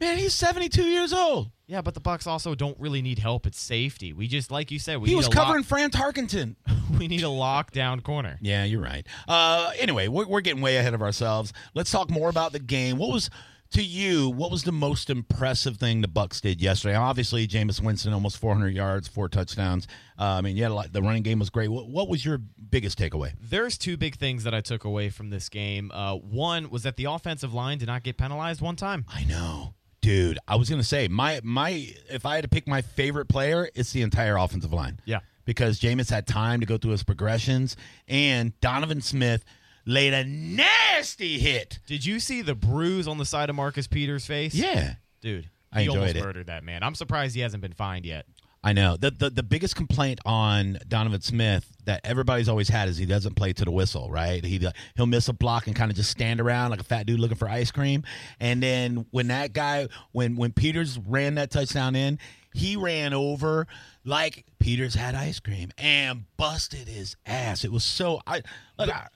Man, 0.00 0.18
he's 0.18 0.34
72 0.34 0.82
years 0.82 1.12
old. 1.12 1.50
Yeah, 1.66 1.80
but 1.80 1.94
the 1.94 2.00
Bucks 2.00 2.26
also 2.26 2.54
don't 2.54 2.78
really 2.78 3.02
need 3.02 3.18
help 3.18 3.46
at 3.46 3.54
safety. 3.54 4.12
We 4.12 4.28
just, 4.28 4.50
like 4.50 4.70
you 4.70 4.78
said, 4.78 4.98
we 4.98 5.08
He 5.08 5.16
was 5.16 5.28
covering 5.28 5.62
lock, 5.62 5.66
Fran 5.66 5.90
Tarkenton. 5.90 6.54
we 6.98 7.08
need 7.08 7.22
a 7.22 7.26
lockdown 7.26 8.02
corner. 8.02 8.38
Yeah, 8.40 8.64
you're 8.64 8.82
right. 8.82 9.06
Uh, 9.26 9.72
anyway, 9.78 10.06
we're, 10.08 10.26
we're 10.26 10.42
getting 10.42 10.62
way 10.62 10.76
ahead 10.76 10.94
of 10.94 11.02
ourselves. 11.02 11.52
Let's 11.74 11.90
talk 11.90 12.08
more 12.10 12.28
about 12.28 12.52
the 12.52 12.60
game. 12.60 12.98
What 12.98 13.10
was 13.12 13.30
to 13.70 13.82
you? 13.82 14.28
What 14.30 14.50
was 14.50 14.62
the 14.62 14.72
most 14.72 15.10
impressive 15.10 15.76
thing 15.76 16.00
the 16.00 16.08
Bucks 16.08 16.40
did 16.40 16.60
yesterday? 16.60 16.94
Obviously, 16.94 17.46
Jameis 17.46 17.80
Winston 17.80 18.12
almost 18.12 18.38
400 18.38 18.74
yards, 18.74 19.08
four 19.08 19.28
touchdowns. 19.28 19.86
Uh, 20.18 20.24
I 20.24 20.40
mean, 20.40 20.56
yeah, 20.56 20.68
the 20.90 21.02
running 21.02 21.22
game 21.22 21.38
was 21.38 21.50
great. 21.50 21.68
What, 21.68 21.88
what 21.88 22.08
was 22.08 22.24
your 22.24 22.38
biggest 22.38 22.98
takeaway? 22.98 23.32
There's 23.40 23.76
two 23.76 23.96
big 23.96 24.16
things 24.16 24.44
that 24.44 24.54
I 24.54 24.60
took 24.60 24.84
away 24.84 25.10
from 25.10 25.30
this 25.30 25.48
game. 25.48 25.90
Uh, 25.92 26.14
one 26.14 26.70
was 26.70 26.84
that 26.84 26.96
the 26.96 27.04
offensive 27.06 27.52
line 27.54 27.78
did 27.78 27.88
not 27.88 28.02
get 28.02 28.16
penalized 28.16 28.60
one 28.60 28.76
time. 28.76 29.04
I 29.08 29.24
know, 29.24 29.74
dude. 30.06 30.38
I 30.46 30.54
was 30.56 30.70
gonna 30.70 30.82
say 30.84 31.08
my 31.08 31.40
my 31.42 31.92
if 32.08 32.24
I 32.24 32.36
had 32.36 32.42
to 32.44 32.48
pick 32.48 32.66
my 32.68 32.80
favorite 32.82 33.26
player, 33.26 33.68
it's 33.74 33.92
the 33.92 34.02
entire 34.02 34.36
offensive 34.36 34.72
line. 34.72 35.00
Yeah. 35.04 35.20
because 35.44 35.80
Jameis 35.80 36.10
had 36.10 36.26
time 36.26 36.60
to 36.60 36.66
go 36.66 36.78
through 36.78 36.92
his 36.92 37.02
progressions, 37.02 37.76
and 38.08 38.58
Donovan 38.60 39.00
Smith 39.00 39.44
laid 39.84 40.12
a 40.14 40.24
nasty 40.24 41.38
hit. 41.38 41.78
Did 41.86 42.04
you 42.04 42.20
see 42.20 42.42
the 42.42 42.54
bruise 42.54 43.06
on 43.08 43.18
the 43.18 43.24
side 43.24 43.50
of 43.50 43.56
Marcus 43.56 43.86
Peters' 43.86 44.26
face? 44.26 44.54
Yeah. 44.54 44.94
Dude, 45.20 45.48
I 45.72 45.82
he 45.82 45.88
almost 45.88 46.14
it. 46.16 46.22
murdered 46.24 46.46
that 46.46 46.62
man. 46.64 46.82
I'm 46.82 46.94
surprised 46.94 47.34
he 47.34 47.40
hasn't 47.40 47.60
been 47.62 47.72
fined 47.72 48.04
yet. 48.06 48.26
I 48.66 48.72
know. 48.72 48.96
The, 48.96 49.12
the 49.12 49.30
the 49.30 49.42
biggest 49.44 49.76
complaint 49.76 50.18
on 50.26 50.80
Donovan 50.88 51.20
Smith 51.20 51.70
that 51.84 52.00
everybody's 52.02 52.48
always 52.48 52.68
had 52.68 52.88
is 52.88 52.96
he 52.96 53.06
doesn't 53.06 53.36
play 53.36 53.52
to 53.52 53.64
the 53.64 53.70
whistle, 53.70 54.10
right? 54.10 54.44
He 54.44 54.60
he'll 54.96 55.06
miss 55.06 55.28
a 55.28 55.32
block 55.32 55.68
and 55.68 55.76
kind 55.76 55.88
of 55.88 55.96
just 55.96 56.10
stand 56.10 56.40
around 56.40 56.70
like 56.72 56.80
a 56.80 56.84
fat 56.84 57.06
dude 57.06 57.20
looking 57.20 57.36
for 57.36 57.48
ice 57.48 57.70
cream. 57.70 58.02
And 58.40 58.60
then 58.60 59.06
when 59.12 59.28
that 59.28 59.52
guy 59.52 59.86
when 60.10 60.34
when 60.34 60.50
Peters 60.52 60.98
ran 60.98 61.36
that 61.36 61.52
touchdown 61.52 61.94
in, 61.94 62.18
he 62.54 62.74
ran 62.74 63.14
over 63.14 63.68
like 64.04 64.44
Peters 64.58 64.96
had 64.96 65.14
ice 65.14 65.38
cream 65.38 65.70
and 65.78 66.24
busted 66.36 66.88
his 66.88 67.14
ass. 67.24 67.64
It 67.64 67.70
was 67.70 67.84
so 67.84 68.20
I 68.26 68.42
look 68.80 68.92
I, 68.92 69.06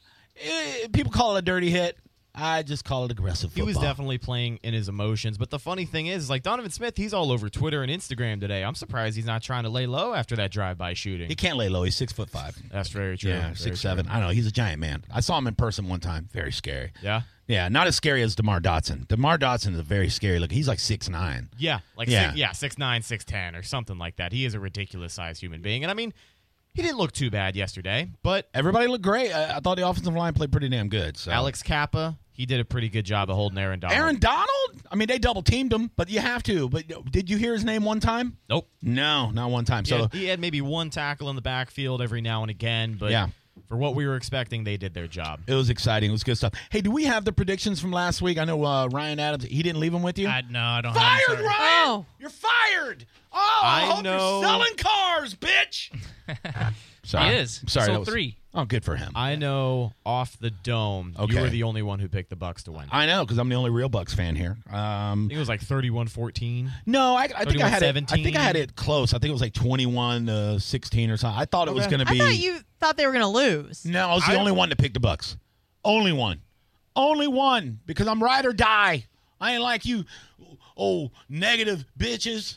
eh, 0.40 0.86
people 0.92 1.10
call 1.10 1.34
it 1.34 1.40
a 1.40 1.42
dirty 1.42 1.70
hit. 1.70 1.98
I 2.40 2.62
just 2.62 2.84
call 2.84 3.04
it 3.04 3.10
aggressive 3.10 3.54
He 3.54 3.62
was 3.62 3.76
definitely 3.76 4.18
playing 4.18 4.58
in 4.62 4.74
his 4.74 4.88
emotions. 4.88 5.38
But 5.38 5.50
the 5.50 5.58
funny 5.58 5.84
thing 5.84 6.06
is, 6.06 6.30
like 6.30 6.42
Donovan 6.42 6.70
Smith, 6.70 6.96
he's 6.96 7.12
all 7.14 7.30
over 7.30 7.48
Twitter 7.48 7.82
and 7.82 7.90
Instagram 7.92 8.40
today. 8.40 8.64
I'm 8.64 8.74
surprised 8.74 9.16
he's 9.16 9.26
not 9.26 9.42
trying 9.42 9.64
to 9.64 9.68
lay 9.68 9.86
low 9.86 10.14
after 10.14 10.36
that 10.36 10.50
drive-by 10.50 10.94
shooting. 10.94 11.28
He 11.28 11.34
can't 11.34 11.56
lay 11.56 11.68
low. 11.68 11.82
He's 11.82 11.96
six 11.96 12.12
foot 12.12 12.30
five. 12.30 12.56
That's 12.72 12.88
very 12.88 13.16
true. 13.18 13.30
Yeah, 13.30 13.40
Very 13.42 13.54
six 13.56 13.64
true. 13.80 13.90
seven. 13.90 14.08
I 14.08 14.14
don't 14.14 14.28
know. 14.28 14.34
He's 14.34 14.46
a 14.46 14.52
giant 14.52 14.80
man. 14.80 15.04
I 15.12 15.20
saw 15.20 15.38
him 15.38 15.46
in 15.46 15.54
person 15.54 15.88
one 15.88 16.00
time. 16.00 16.28
Very 16.32 16.52
scary. 16.52 16.92
Yeah. 17.02 17.22
Yeah, 17.46 17.68
not 17.68 17.88
as 17.88 17.96
scary 17.96 18.22
as 18.22 18.36
Demar 18.36 18.60
Dotson. 18.60 19.08
Demar 19.08 19.36
Dotson 19.36 19.72
is 19.72 19.80
a 19.80 19.82
very 19.82 20.08
scary 20.08 20.38
look. 20.38 20.52
He's 20.52 20.68
like 20.68 20.78
six 20.78 21.08
nine. 21.08 21.48
Yeah, 21.58 21.80
like 21.96 22.08
Yeah. 22.08 22.28
Six, 22.28 22.38
yeah, 22.38 22.52
six 22.52 22.78
nine, 22.78 23.02
six 23.02 23.24
ten, 23.24 23.56
or 23.56 23.64
something 23.64 23.98
like 23.98 24.16
that. 24.16 24.32
He 24.32 24.44
is 24.44 24.54
a 24.54 24.60
ridiculous 24.60 25.12
sized 25.14 25.40
human 25.42 25.60
being, 25.60 25.82
and 25.82 25.90
I 25.90 25.94
mean, 25.94 26.14
he 26.74 26.82
didn't 26.82 26.98
look 26.98 27.10
too 27.10 27.28
bad 27.28 27.56
yesterday. 27.56 28.08
But 28.22 28.48
Everybody 28.54 28.86
looked 28.86 29.02
great. 29.02 29.32
I, 29.32 29.56
I 29.56 29.60
thought 29.60 29.76
the 29.78 29.88
offensive 29.88 30.14
line 30.14 30.32
played 30.34 30.52
pretty 30.52 30.68
damn 30.68 30.88
good. 30.88 31.16
So. 31.16 31.32
Alex 31.32 31.60
Cappa, 31.64 32.16
he 32.40 32.46
did 32.46 32.58
a 32.58 32.64
pretty 32.64 32.88
good 32.88 33.04
job 33.04 33.28
of 33.28 33.36
holding 33.36 33.58
Aaron 33.58 33.78
Donald. 33.80 33.98
Aaron 34.00 34.18
Donald? 34.18 34.48
I 34.90 34.96
mean, 34.96 35.08
they 35.08 35.18
double 35.18 35.42
teamed 35.42 35.70
him, 35.72 35.90
but 35.94 36.08
you 36.08 36.20
have 36.20 36.42
to. 36.44 36.70
But 36.70 36.84
did 37.12 37.28
you 37.28 37.36
hear 37.36 37.52
his 37.52 37.64
name 37.64 37.84
one 37.84 38.00
time? 38.00 38.38
nope. 38.48 38.66
No, 38.80 39.30
not 39.30 39.50
one 39.50 39.66
time. 39.66 39.84
He 39.84 39.90
So 39.90 39.98
had, 40.04 40.12
he 40.14 40.24
had 40.24 40.40
maybe 40.40 40.62
one 40.62 40.88
tackle 40.88 41.28
in 41.28 41.36
the 41.36 41.42
backfield 41.42 42.00
every 42.00 42.22
now 42.22 42.40
and 42.40 42.50
again, 42.50 42.96
but 42.98 43.10
Yeah. 43.10 43.28
for 43.68 43.76
what 43.76 43.94
we 43.94 44.06
were 44.06 44.16
expecting, 44.16 44.64
they 44.64 44.78
did 44.78 44.94
their 44.94 45.06
job. 45.06 45.40
it 45.46 45.52
was 45.54 45.68
exciting. 45.68 46.08
It 46.08 46.12
was 46.12 46.24
good 46.24 46.36
stuff. 46.38 46.54
Hey, 46.70 46.80
do 46.80 46.90
we 46.90 47.04
have 47.04 47.26
the 47.26 47.32
predictions 47.32 47.78
from 47.78 47.92
last 47.92 48.22
week? 48.22 48.38
I 48.38 48.44
know 48.44 48.64
uh, 48.64 48.88
Ryan 48.88 49.20
Adams. 49.20 49.44
He 49.44 49.62
didn't 49.62 49.80
leave 49.80 49.92
them 49.92 50.02
with 50.02 50.18
you. 50.18 50.26
I, 50.28 50.42
no, 50.48 50.60
I 50.62 50.80
don't 50.80 50.94
fired, 50.94 51.20
have. 51.28 51.40
Ryan. 51.40 51.58
Oh. 51.86 52.06
You're 52.18 52.30
fired. 52.30 53.04
Oh, 53.32 53.60
I, 53.62 53.82
I 53.82 53.86
hope 53.86 54.02
know. 54.02 54.40
you're 54.40 54.48
selling 54.48 54.76
cars, 54.78 55.34
bitch. 55.34 55.90
sorry, 57.04 57.30
He 57.30 57.36
is. 57.36 57.60
I'm 57.62 57.68
sorry. 57.68 57.86
Sold 57.86 57.94
that 57.96 58.00
was- 58.00 58.08
three. 58.08 58.36
Oh, 58.52 58.64
good 58.64 58.84
for 58.84 58.96
him. 58.96 59.12
I 59.14 59.36
know 59.36 59.92
off 60.04 60.36
the 60.40 60.50
dome, 60.50 61.14
Okay. 61.16 61.34
you 61.36 61.40
were 61.40 61.48
the 61.50 61.62
only 61.62 61.82
one 61.82 62.00
who 62.00 62.08
picked 62.08 62.30
the 62.30 62.36
Bucks 62.36 62.64
to 62.64 62.72
win. 62.72 62.86
I 62.90 63.04
I 63.04 63.06
know 63.06 63.24
because 63.24 63.38
I'm 63.38 63.48
the 63.48 63.54
only 63.54 63.70
real 63.70 63.88
Bucks 63.88 64.12
fan 64.12 64.34
here. 64.34 64.58
Um, 64.68 65.28
think 65.28 65.36
it 65.36 65.38
was 65.38 65.48
like 65.48 65.60
31-14. 65.60 66.68
no, 66.84 67.14
I, 67.14 67.28
I 67.36 67.44
think 67.44 67.62
I 67.62 67.68
had 67.68 67.84
it. 67.84 67.96
I 67.96 68.00
31-17. 68.16 68.24
think 68.24 68.36
I 68.36 68.40
had 68.42 68.56
it 68.56 68.74
close. 68.74 69.14
I 69.14 69.18
think 69.18 69.28
it 69.28 69.32
was 69.32 69.40
like 69.40 69.52
21 69.54 70.26
to 70.26 70.58
16 70.58 71.10
or 71.10 71.16
something. 71.16 71.40
I 71.40 71.44
thought 71.44 71.68
it 71.68 71.74
was 71.74 71.86
going 71.86 72.04
to 72.04 72.08
I 72.08 72.12
be. 72.12 72.18
thought 72.18 72.34
you 72.36 72.58
thought 72.80 72.96
they 72.96 73.06
were 73.06 73.12
going 73.12 73.22
to 73.22 73.28
lose. 73.28 73.84
No, 73.84 74.08
I 74.08 74.14
was 74.14 74.24
the 74.26 74.32
I- 74.32 74.36
only 74.36 74.50
one 74.52 74.70
to 74.70 74.76
pick 74.76 74.94
the 74.94 75.00
Bucks. 75.00 75.36
Only 75.84 76.10
one. 76.12 76.40
Only 76.96 77.28
one. 77.28 77.78
Because 77.86 78.08
I'm 78.08 78.20
ride 78.20 78.46
or 78.46 78.52
die. 78.52 79.06
I 79.40 79.52
ain't 79.52 79.62
like 79.62 79.86
you, 79.86 80.04
oh, 80.76 81.12
negative 81.28 81.84
bitches. 81.96 82.56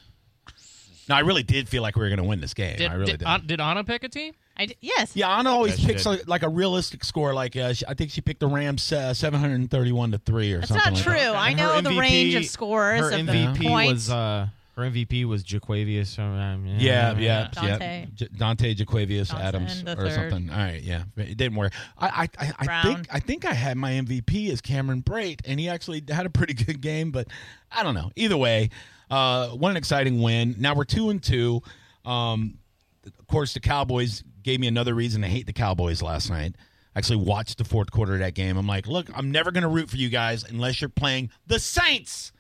No, 1.10 1.16
I 1.16 1.20
really 1.20 1.44
did 1.44 1.68
feel 1.68 1.82
like 1.82 1.96
we 1.96 2.02
were 2.04 2.10
going 2.10 2.18
to 2.22 2.24
win 2.24 2.40
this 2.42 2.54
game. 2.54 2.78
Did, 2.78 2.90
I 2.92 2.94
really 2.94 3.12
did, 3.12 3.20
did. 3.20 3.28
An- 3.28 3.46
did 3.46 3.60
Anna 3.62 3.84
pick 3.84 4.04
a 4.04 4.10
team? 4.10 4.34
I 4.56 4.68
d- 4.68 4.76
yes. 4.82 5.16
yeah, 5.16 5.30
Anna 5.38 5.50
always 5.50 5.74
Yeah, 5.74 5.82
she 5.82 5.88
picks 5.88 6.04
did. 6.04 6.10
like, 6.10 6.28
like 6.28 6.44
a 6.44 6.50
realistic 6.50 7.04
score. 7.04 7.34
Like 7.34 7.56
uh, 7.58 7.74
she, 7.74 7.86
I 7.88 7.94
think 7.94 8.12
she 8.12 8.22
picked 8.22 8.40
the 8.40 8.48
Rams 8.48 8.92
uh, 8.92 9.14
731 9.14 10.12
to 10.12 10.18
three 10.20 10.54
or 10.54 10.62
something. 10.66 10.76
That's 10.78 10.86
something. 10.86 10.94
not 10.94 11.18
like 11.18 11.22
true. 11.24 11.32
that. 11.34 11.36
I 11.36 11.48
And 11.50 11.58
know 11.58 11.74
her 11.74 11.82
the 11.82 11.90
MVP 11.90 12.00
range 12.00 12.36
of 12.36 12.46
scores 12.46 13.00
Her 13.00 13.06
of 13.20 13.26
the 13.26 13.32
MVP 13.34 13.68
points. 13.68 13.92
was 13.94 14.10
uh, 14.12 14.48
her 14.76 14.84
MVP 14.84 15.26
was 15.26 15.44
Jaquavius. 15.44 16.18
Um, 16.20 16.66
Yeah, 16.68 17.18
yeah, 17.18 17.48
Dante. 17.52 18.00
yeah. 18.02 18.06
J- 18.16 18.28
Dante 18.38 18.74
Jaquavius 18.76 19.30
Johnson, 19.30 19.38
Adams 19.42 19.84
the 19.84 19.92
or 19.94 19.96
third. 20.10 20.14
something. 20.32 20.50
All 20.52 20.58
right, 20.58 20.82
yeah, 20.82 21.04
it 21.18 21.36
didn't 21.38 21.56
work. 21.58 21.74
I, 21.98 22.08
I, 22.08 22.46
I, 22.48 22.54
I 22.60 22.66
Brown. 22.66 22.84
think, 22.84 23.08
I 23.12 23.20
think 23.20 23.46
I 23.46 23.54
had 23.54 23.78
my 23.78 23.92
MVP 23.92 24.50
as 24.52 24.62
Cameron 24.62 25.02
Brate, 25.04 25.42
and 25.46 25.60
he 25.60 25.68
actually 25.70 26.04
had 26.08 26.26
a 26.26 26.30
pretty 26.30 26.54
good 26.54 26.80
game. 26.82 27.12
But 27.12 27.28
I 27.72 27.84
don't 27.84 27.94
know. 27.96 28.12
Either 28.16 28.38
way, 28.38 28.70
uh, 29.14 29.50
what 29.50 29.70
an 29.70 29.78
exciting 29.78 30.24
win. 30.24 30.56
Now 30.58 30.74
we're 30.74 30.86
two 30.86 31.12
and 31.12 31.22
two. 31.22 31.62
Um, 32.04 32.58
of 33.06 33.28
course, 33.28 33.54
the 33.54 33.60
Cowboys 33.60 34.24
gave 34.42 34.60
me 34.60 34.68
another 34.68 34.96
reason 34.96 35.22
to 35.22 35.28
hate 35.28 35.46
the 35.46 35.54
Cowboys 35.54 36.02
last 36.02 36.32
night. 36.32 36.56
I 36.96 37.00
actually 37.00 37.18
watched 37.18 37.60
the 37.60 37.64
fourth 37.64 37.92
quarter 37.92 38.14
of 38.14 38.20
that 38.20 38.34
game. 38.34 38.58
I'm 38.58 38.66
like, 38.66 38.88
look, 38.88 39.10
I'm 39.16 39.30
never 39.30 39.52
going 39.52 39.62
to 39.62 39.68
root 39.68 39.90
for 39.90 39.98
you 39.98 40.10
guys 40.10 40.44
unless 40.44 40.82
you're 40.82 40.90
playing 40.90 41.30
the 41.46 41.60
Saints. 41.60 42.32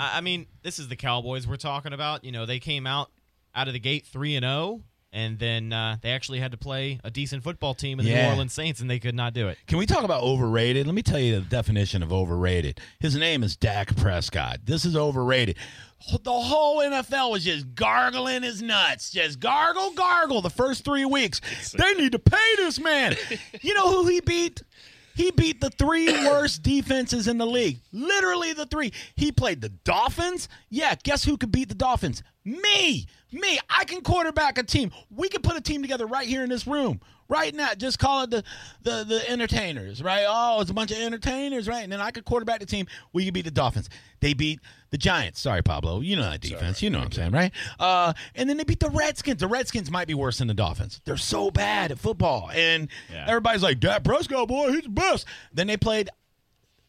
I 0.00 0.20
mean, 0.20 0.46
this 0.62 0.80
is 0.80 0.88
the 0.88 0.96
Cowboys 0.96 1.46
we're 1.46 1.56
talking 1.56 1.92
about. 1.92 2.24
You 2.24 2.32
know, 2.32 2.44
they 2.44 2.58
came 2.58 2.88
out 2.88 3.10
out 3.54 3.68
of 3.68 3.74
the 3.74 3.80
gate 3.80 4.04
three 4.04 4.34
and 4.34 4.42
zero, 4.42 4.82
and 5.12 5.38
then 5.38 5.72
uh, 5.72 5.96
they 6.02 6.10
actually 6.10 6.40
had 6.40 6.50
to 6.52 6.56
play 6.58 7.00
a 7.04 7.10
decent 7.10 7.42
football 7.42 7.74
team 7.74 7.98
in 7.98 8.04
the 8.04 8.10
Yeah. 8.12 8.24
New 8.26 8.30
Orleans 8.32 8.52
Saints, 8.52 8.80
and 8.80 8.90
they 8.90 8.98
could 8.98 9.14
not 9.14 9.32
do 9.34 9.48
it. 9.48 9.58
Can 9.66 9.78
we 9.78 9.86
talk 9.86 10.04
about 10.04 10.22
overrated? 10.22 10.86
Let 10.86 10.94
me 10.94 11.02
tell 11.02 11.18
you 11.18 11.36
the 11.36 11.40
definition 11.46 12.02
of 12.02 12.12
overrated. 12.12 12.80
His 13.00 13.16
name 13.16 13.42
is 13.42 13.56
Dak 13.56 13.96
Prescott. 13.96 14.60
This 14.64 14.84
is 14.84 14.96
overrated. 14.96 15.56
The 16.22 16.30
whole 16.32 16.78
NFL 16.80 17.30
was 17.32 17.44
just 17.44 17.74
gargling 17.74 18.42
his 18.42 18.60
nuts. 18.62 19.10
Just 19.10 19.40
gargle, 19.40 19.92
gargle 19.92 20.42
the 20.42 20.50
first 20.50 20.84
three 20.84 21.04
weeks. 21.06 21.40
They 21.76 21.94
need 21.94 22.12
to 22.12 22.18
pay 22.18 22.56
this 22.56 22.78
man. 22.78 23.16
You 23.62 23.74
know 23.74 23.90
who 23.90 24.06
he 24.08 24.20
beat? 24.20 24.62
He 25.14 25.30
beat 25.30 25.60
the 25.62 25.70
three 25.70 26.12
worst 26.26 26.62
defenses 26.62 27.26
in 27.26 27.38
the 27.38 27.46
league. 27.46 27.80
Literally 27.92 28.52
the 28.52 28.66
three. 28.66 28.92
He 29.14 29.32
played 29.32 29.62
the 29.62 29.70
Dolphins. 29.70 30.48
Yeah, 30.68 30.94
guess 31.02 31.24
who 31.24 31.38
could 31.38 31.50
beat 31.50 31.68
the 31.70 31.74
Dolphins? 31.74 32.22
Me. 32.46 33.06
Me. 33.32 33.58
I 33.68 33.84
can 33.84 34.00
quarterback 34.02 34.56
a 34.56 34.62
team. 34.62 34.92
We 35.10 35.28
can 35.28 35.42
put 35.42 35.56
a 35.56 35.60
team 35.60 35.82
together 35.82 36.06
right 36.06 36.26
here 36.28 36.42
in 36.44 36.48
this 36.48 36.66
room. 36.66 37.00
Right 37.28 37.52
now. 37.52 37.74
Just 37.76 37.98
call 37.98 38.22
it 38.22 38.30
the 38.30 38.44
the, 38.84 39.02
the 39.04 39.28
entertainers, 39.28 40.00
right? 40.00 40.24
Oh, 40.28 40.60
it's 40.60 40.70
a 40.70 40.74
bunch 40.74 40.92
of 40.92 40.98
entertainers, 40.98 41.66
right? 41.66 41.82
And 41.82 41.90
then 41.90 42.00
I 42.00 42.12
could 42.12 42.24
quarterback 42.24 42.60
the 42.60 42.66
team. 42.66 42.86
We 43.12 43.24
could 43.24 43.34
beat 43.34 43.46
the 43.46 43.50
Dolphins. 43.50 43.90
They 44.20 44.32
beat 44.32 44.60
the 44.90 44.96
Giants. 44.96 45.40
Sorry, 45.40 45.60
Pablo. 45.60 46.00
You 46.02 46.14
know 46.14 46.22
that 46.30 46.40
defense. 46.40 46.82
You 46.82 46.90
know 46.90 46.98
what 47.00 47.06
I'm 47.06 47.12
saying, 47.12 47.32
right? 47.32 47.50
Uh, 47.80 48.12
and 48.36 48.48
then 48.48 48.58
they 48.58 48.64
beat 48.64 48.78
the 48.78 48.90
Redskins. 48.90 49.40
The 49.40 49.48
Redskins 49.48 49.90
might 49.90 50.06
be 50.06 50.14
worse 50.14 50.38
than 50.38 50.46
the 50.46 50.54
Dolphins. 50.54 51.00
They're 51.04 51.16
so 51.16 51.50
bad 51.50 51.90
at 51.90 51.98
football. 51.98 52.48
And 52.54 52.88
Yeah. 53.12 53.24
everybody's 53.26 53.62
like, 53.64 53.80
Dak 53.80 54.04
Prescott, 54.04 54.46
boy, 54.46 54.70
he's 54.70 54.82
the 54.84 54.88
best. 54.90 55.26
Then 55.52 55.66
they 55.66 55.76
played 55.76 56.08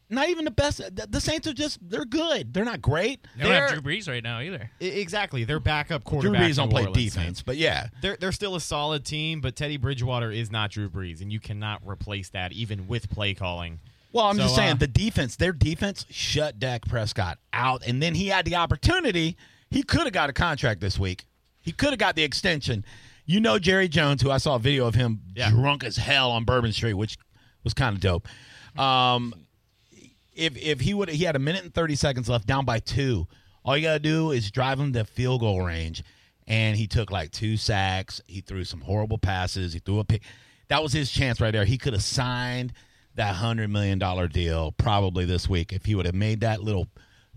not 0.09 0.29
even 0.29 0.45
the 0.45 0.51
best. 0.51 0.77
The 0.77 1.07
the 1.09 1.19
Saints 1.21 1.47
are 1.47 1.53
just, 1.53 1.79
they're 1.81 2.05
good. 2.05 2.53
They're 2.53 2.63
not 2.65 2.81
great. 2.81 3.25
They 3.35 3.43
don't 3.43 3.51
have 3.53 3.69
They're- 3.69 3.79
Drew 3.81 3.93
Brees 3.93 4.07
right 4.07 4.23
now 4.23 4.39
either. 4.39 4.69
I- 4.79 4.83
exactly, 4.83 5.43
their 5.43 5.59
backup 5.59 6.03
quarterback. 6.03 6.39
Drew. 6.39 6.47
Brees 6.49 6.55
don't 6.55 6.69
New 6.69 6.73
play 6.73 6.81
Orleans 6.85 6.97
defense, 7.13 7.25
Saints. 7.25 7.41
but 7.43 7.57
yeah. 7.57 7.87
They're 8.01 8.17
they're 8.19 8.31
still 8.31 8.55
a 8.55 8.61
solid 8.61 9.05
team, 9.05 9.41
but 9.41 9.55
Teddy 9.55 9.77
Bridgewater 9.77 10.31
is 10.31 10.51
not 10.51 10.71
Drew 10.71 10.89
Brees, 10.89 11.21
and 11.21 11.31
you 11.31 11.39
cannot 11.39 11.81
replace 11.85 12.29
that 12.29 12.51
even 12.53 12.87
with 12.87 13.09
play 13.09 13.33
calling. 13.33 13.79
Well, 14.13 14.25
I'm 14.25 14.37
So, 14.37 14.43
just 14.43 14.55
saying 14.55 14.71
uh, 14.73 14.75
the 14.75 14.87
defense, 14.87 15.35
their 15.35 15.51
defense 15.51 16.05
shut 16.09 16.57
Dak 16.59 16.85
Prescott 16.87 17.39
out, 17.51 17.85
and 17.85 18.01
then 18.01 18.15
he 18.15 18.27
had 18.27 18.45
the 18.45 18.55
opportunity. 18.55 19.35
He 19.69 19.83
could 19.83 20.03
have 20.05 20.13
got 20.13 20.29
a 20.29 20.33
contract 20.33 20.79
this 20.79 20.97
week. 20.97 21.25
He 21.59 21.73
could 21.73 21.89
have 21.89 21.99
got 21.99 22.15
the 22.15 22.23
extension. 22.23 22.85
You 23.25 23.41
know 23.41 23.59
Jerry 23.59 23.89
Jones, 23.89 24.21
who 24.21 24.31
I 24.31 24.37
saw 24.37 24.55
a 24.55 24.59
video 24.59 24.87
of 24.87 24.95
him 24.95 25.19
Yeah. 25.35 25.49
drunk 25.49 25.83
as 25.83 25.97
hell 25.97 26.31
on 26.31 26.45
Bourbon 26.45 26.71
Street, 26.71 26.93
which 26.93 27.17
was 27.65 27.73
kind 27.73 27.93
of 27.93 28.01
dope. 28.01 28.25
Um, 28.79 29.33
if 30.38 30.58
if 30.58 30.79
he 30.79 30.94
would 30.94 31.10
he 31.10 31.24
had 31.25 31.36
a 31.36 31.39
minute 31.39 31.63
and 31.63 31.74
30 31.74 31.96
seconds 31.96 32.29
left 32.29 32.48
down 32.48 32.65
by 32.65 32.79
two 32.79 33.27
all 33.67 33.75
you 33.75 33.84
gotta 33.84 34.00
do 34.00 34.32
is 34.32 34.50
drive 34.50 34.79
him 34.79 34.94
to 34.94 35.03
field 35.03 35.41
goal 35.41 35.62
range. 35.62 36.01
And 36.48 36.77
he 36.77 36.88
took 36.88 37.12
like 37.12 37.32
two 37.32 37.58
sacks. 37.58 38.22
He 38.25 38.39
threw 38.39 38.63
some 38.63 38.79
horrible 38.79 39.17
passes. 39.17 39.74
He 39.74 39.79
threw 39.79 40.00
a 40.00 40.06
pick. 40.06 40.24
That 40.70 40.82
was 40.82 40.94
his 40.94 41.12
chance 41.12 41.41
right 41.41 41.51
there. 41.51 41.65
He 41.65 41.77
could 41.77 41.91
have 41.91 42.01
signed 42.01 42.72
that 43.15 43.36
hundred 43.36 43.70
million 43.70 44.00
dollar 44.00 44.29
deal 44.29 44.72
probably 44.72 45.25
this 45.25 45.50
week 45.50 45.74
if 45.74 45.84
he 45.84 45.96
would 45.96 46.06
have 46.06 46.15
made 46.15 46.39
that 46.41 46.63
little 46.63 46.88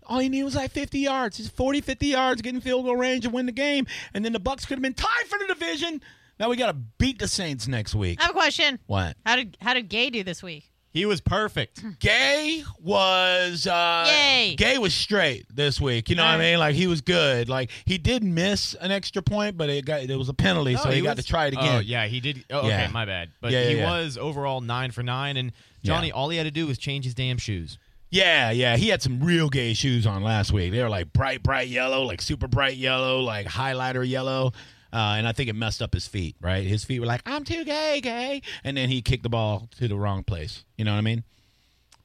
all 0.06 0.18
he 0.20 0.28
needed 0.28 0.44
was 0.44 0.54
like 0.54 0.70
50 0.70 1.00
yards. 1.00 1.36
He's 1.36 1.48
40 1.48 1.80
50 1.80 2.06
yards 2.06 2.42
getting 2.42 2.60
field 2.60 2.84
goal 2.84 2.96
range 2.96 3.24
and 3.24 3.34
win 3.34 3.46
the 3.46 3.52
game. 3.52 3.86
And 4.14 4.24
then 4.24 4.32
the 4.32 4.40
bucks 4.40 4.64
could 4.64 4.76
have 4.76 4.82
been 4.82 4.94
tied 4.94 5.26
for 5.26 5.38
the 5.38 5.46
division. 5.46 6.00
Now 6.38 6.48
we 6.48 6.54
gotta 6.56 6.74
beat 6.74 7.18
the 7.18 7.26
saints 7.26 7.66
next 7.66 7.96
week. 7.96 8.20
I 8.20 8.26
have 8.26 8.30
a 8.30 8.38
question. 8.38 8.78
what? 8.86 9.16
How 9.26 9.34
did 9.34 9.56
how 9.60 9.74
did 9.74 9.88
Gay 9.88 10.10
do 10.10 10.22
this 10.22 10.44
week? 10.44 10.69
He 10.92 11.06
was 11.06 11.20
perfect. 11.20 11.84
Gay 12.00 12.64
was 12.80 13.66
uh 13.66 14.04
Yay. 14.08 14.54
Gay 14.56 14.76
was 14.78 14.92
straight 14.92 15.46
this 15.54 15.80
week. 15.80 16.10
You 16.10 16.16
know 16.16 16.24
what 16.24 16.30
I 16.34 16.38
mean? 16.38 16.58
Like 16.58 16.74
he 16.74 16.86
was 16.88 17.00
good. 17.00 17.48
Like 17.48 17.70
he 17.84 17.96
did 17.96 18.24
miss 18.24 18.74
an 18.74 18.90
extra 18.90 19.22
point, 19.22 19.56
but 19.56 19.70
it 19.70 19.84
got 19.84 20.00
it 20.02 20.16
was 20.16 20.28
a 20.28 20.34
penalty, 20.34 20.74
so 20.76 20.88
No, 20.88 20.90
he, 20.94 21.00
got 21.02 21.16
was- 21.16 21.24
to 21.24 21.30
try 21.30 21.46
it 21.46 21.52
again. 21.54 21.76
Oh 21.76 21.78
yeah, 21.78 22.06
he 22.06 22.18
did. 22.18 22.44
Oh, 22.50 22.66
Yeah. 22.66 22.82
Okay, 22.84 22.92
my 22.92 23.04
bad. 23.04 23.30
But 23.40 23.52
Yeah, 23.52 23.62
yeah, 23.62 23.68
he 23.68 23.76
yeah. 23.76 23.90
was 24.00 24.18
overall 24.18 24.60
nine 24.60 24.90
for 24.90 25.02
nine, 25.04 25.36
and 25.36 25.52
Johnny, 25.84 26.08
Yeah. 26.08 26.14
all 26.14 26.28
he 26.28 26.36
had 26.38 26.44
to 26.44 26.50
do 26.50 26.66
was 26.66 26.76
change 26.76 27.04
his 27.04 27.14
damn 27.14 27.38
shoes. 27.38 27.78
Yeah, 28.10 28.50
yeah. 28.50 28.76
He 28.76 28.88
had 28.88 29.00
some 29.00 29.20
real 29.22 29.48
gay 29.48 29.72
shoes 29.72 30.04
on 30.04 30.24
last 30.24 30.52
week. 30.52 30.72
They 30.72 30.82
were 30.82 30.88
like 30.88 31.12
bright, 31.12 31.44
bright 31.44 31.68
yellow, 31.68 32.02
like 32.02 32.20
super 32.20 32.48
bright 32.48 32.76
yellow, 32.76 33.20
like 33.20 33.46
highlighter 33.46 34.04
yellow. 34.06 34.50
Uh, 34.92 35.14
and 35.18 35.28
I 35.28 35.32
think 35.32 35.48
it 35.48 35.54
messed 35.54 35.80
up 35.82 35.94
his 35.94 36.06
feet, 36.06 36.36
right? 36.40 36.66
His 36.66 36.84
feet 36.84 37.00
were 37.00 37.06
like, 37.06 37.22
I'm 37.24 37.44
too 37.44 37.64
gay, 37.64 38.00
gay. 38.00 38.42
And 38.64 38.76
then 38.76 38.88
he 38.88 39.02
kicked 39.02 39.22
the 39.22 39.28
ball 39.28 39.68
to 39.78 39.86
the 39.86 39.96
wrong 39.96 40.24
place. 40.24 40.64
You 40.76 40.84
know 40.84 40.92
what 40.92 40.98
I 40.98 41.02
mean? 41.02 41.22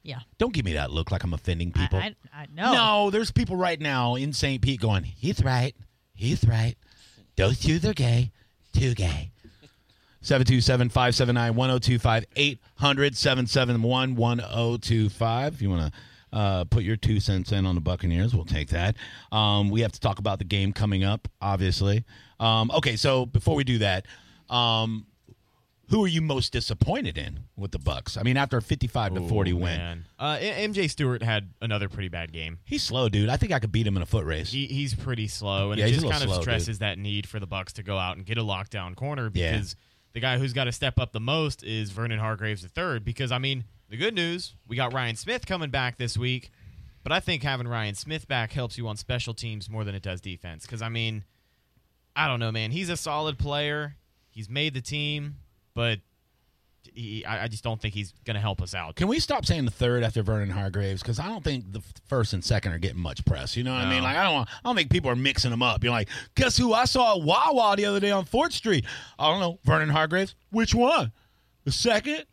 Yeah. 0.03 0.19
Don't 0.37 0.53
give 0.53 0.65
me 0.65 0.73
that 0.73 0.91
look 0.91 1.11
like 1.11 1.23
I'm 1.23 1.33
offending 1.33 1.71
people. 1.71 1.97
I, 1.97 2.15
I, 2.31 2.43
I 2.43 2.47
know. 2.53 2.73
No, 2.73 3.09
there's 3.09 3.31
people 3.31 3.55
right 3.55 3.79
now 3.79 4.15
in 4.15 4.33
St. 4.33 4.61
Pete 4.61 4.79
going, 4.79 5.03
he's 5.03 5.43
right. 5.43 5.75
He's 6.13 6.45
right. 6.47 6.75
Those 7.35 7.59
two 7.59 7.79
are 7.89 7.93
gay. 7.93 8.31
Too 8.71 8.93
gay. 8.93 9.31
727 10.21 10.89
579 10.89 11.55
1025 11.55 12.25
800 12.35 13.15
771 13.15 14.15
1025. 14.15 15.53
If 15.53 15.61
you 15.61 15.69
want 15.69 15.93
to 15.93 15.99
uh, 16.33 16.65
put 16.65 16.83
your 16.83 16.95
two 16.97 17.19
cents 17.19 17.51
in 17.51 17.65
on 17.65 17.75
the 17.75 17.81
Buccaneers, 17.81 18.33
we'll 18.35 18.45
take 18.45 18.69
that. 18.69 18.95
Um, 19.31 19.69
we 19.69 19.81
have 19.81 19.91
to 19.93 19.99
talk 19.99 20.19
about 20.19 20.39
the 20.39 20.45
game 20.45 20.73
coming 20.73 21.03
up, 21.03 21.27
obviously. 21.41 22.03
Um, 22.39 22.71
okay, 22.75 22.95
so 22.95 23.25
before 23.25 23.55
we 23.55 23.63
do 23.63 23.77
that, 23.79 24.05
um, 24.49 25.07
who 25.89 26.03
are 26.03 26.07
you 26.07 26.21
most 26.21 26.51
disappointed 26.51 27.15
in 27.17 27.41
with 27.55 27.71
the 27.71 27.77
Bucks? 27.79 28.17
I 28.17 28.23
mean, 28.23 28.37
after 28.37 28.57
a 28.57 28.61
55 28.61 29.15
to 29.15 29.21
40 29.27 29.51
Ooh, 29.51 29.57
win. 29.57 30.05
Uh, 30.17 30.37
MJ 30.39 30.89
Stewart 30.89 31.21
had 31.21 31.51
another 31.61 31.89
pretty 31.89 32.09
bad 32.09 32.31
game. 32.33 32.57
he's 32.65 32.81
slow, 32.83 33.07
dude. 33.07 33.29
I 33.29 33.37
think 33.37 33.51
I 33.51 33.59
could 33.59 33.71
beat 33.71 33.85
him 33.85 33.95
in 33.95 34.01
a 34.01 34.05
foot 34.07 34.25
race. 34.25 34.51
He, 34.51 34.65
he's 34.65 34.95
pretty 34.95 35.27
slow, 35.27 35.71
and 35.71 35.79
Yeah, 35.79 35.85
it 35.85 35.91
just 35.91 36.09
kind 36.09 36.23
of 36.23 36.29
slow, 36.29 36.41
stresses 36.41 36.79
that 36.79 36.97
need 36.97 37.27
for 37.29 37.39
the 37.39 37.45
Bucks 37.47 37.73
to 37.73 37.83
go 37.83 37.97
out 37.99 38.17
and 38.17 38.25
get 38.25 38.37
a 38.39 38.43
lockdown 38.43 38.95
corner 38.95 39.29
Yeah. 39.33 39.51
because 39.51 39.75
the 40.13 40.19
guy 40.21 40.39
who's 40.39 40.53
got 40.53 40.63
to 40.63 40.71
step 40.71 40.97
up 40.97 41.11
the 41.11 41.19
most 41.19 41.63
is 41.63 41.91
Vernon 41.91 42.17
Hargreaves 42.19 42.65
III. 42.75 42.99
Because 42.99 43.31
I 43.31 43.37
mean, 43.37 43.65
the 43.89 43.97
good 43.97 44.13
news 44.13 44.53
we 44.67 44.75
got 44.75 44.93
Ryan 44.93 45.15
Smith 45.15 45.45
coming 45.45 45.69
back 45.69 45.97
this 45.97 46.17
week, 46.17 46.51
but 47.03 47.11
I 47.11 47.19
think 47.19 47.43
having 47.43 47.67
Ryan 47.67 47.95
Smith 47.95 48.27
back 48.27 48.51
helps 48.51 48.77
you 48.77 48.87
on 48.87 48.97
special 48.97 49.33
teams 49.33 49.69
more 49.69 49.83
than 49.83 49.95
it 49.95 50.01
does 50.01 50.21
defense. 50.21 50.65
Because 50.65 50.81
I 50.81 50.89
mean, 50.89 51.23
I 52.15 52.27
don't 52.27 52.39
know, 52.39 52.51
man. 52.51 52.71
He's 52.71 52.89
a 52.89 52.97
solid 52.97 53.37
player. 53.37 53.95
He's 54.31 54.49
made 54.49 54.73
the 54.73 54.81
team, 54.81 55.35
but 55.73 55.99
he, 56.93 57.25
I, 57.25 57.45
I 57.45 57.47
just 57.47 57.63
don't 57.63 57.81
think 57.81 57.93
he's 57.93 58.13
going 58.25 58.35
to 58.35 58.41
help 58.41 58.61
us 58.61 58.73
out. 58.73 58.95
Can 58.95 59.07
we 59.07 59.19
stop 59.19 59.45
saying 59.45 59.65
the 59.65 59.71
third 59.71 60.03
after 60.03 60.23
Vernon 60.23 60.49
Hargreaves? 60.49 61.01
Because 61.01 61.19
I 61.19 61.27
don't 61.27 61.43
think 61.43 61.71
the 61.71 61.81
first 62.07 62.33
and 62.33 62.43
second 62.43 62.71
are 62.73 62.77
getting 62.77 62.99
much 62.99 63.23
press. 63.25 63.55
You 63.55 63.63
know 63.63 63.73
what 63.73 63.83
I 63.83 63.89
mean? 63.89 64.03
Like 64.03 64.15
I 64.17 64.23
don't, 64.23 64.33
want, 64.33 64.49
I 64.49 64.67
don't 64.67 64.75
think 64.75 64.89
people 64.89 65.09
are 65.09 65.15
mixing 65.15 65.51
them 65.51 65.63
up. 65.63 65.83
You're 65.83 65.91
like, 65.91 66.09
guess 66.35 66.57
who 66.57 66.73
I 66.73 66.85
saw 66.85 67.17
at 67.17 67.23
Wawa 67.23 67.75
the 67.75 67.85
other 67.85 67.99
day 67.99 68.11
on 68.11 68.25
Fourth 68.25 68.53
Street? 68.53 68.85
I 69.19 69.29
don't 69.29 69.39
know, 69.39 69.59
Vernon 69.63 69.89
Hargreaves. 69.89 70.35
Which 70.51 70.73
one? 70.73 71.11
The 71.65 71.71
second 71.71 72.25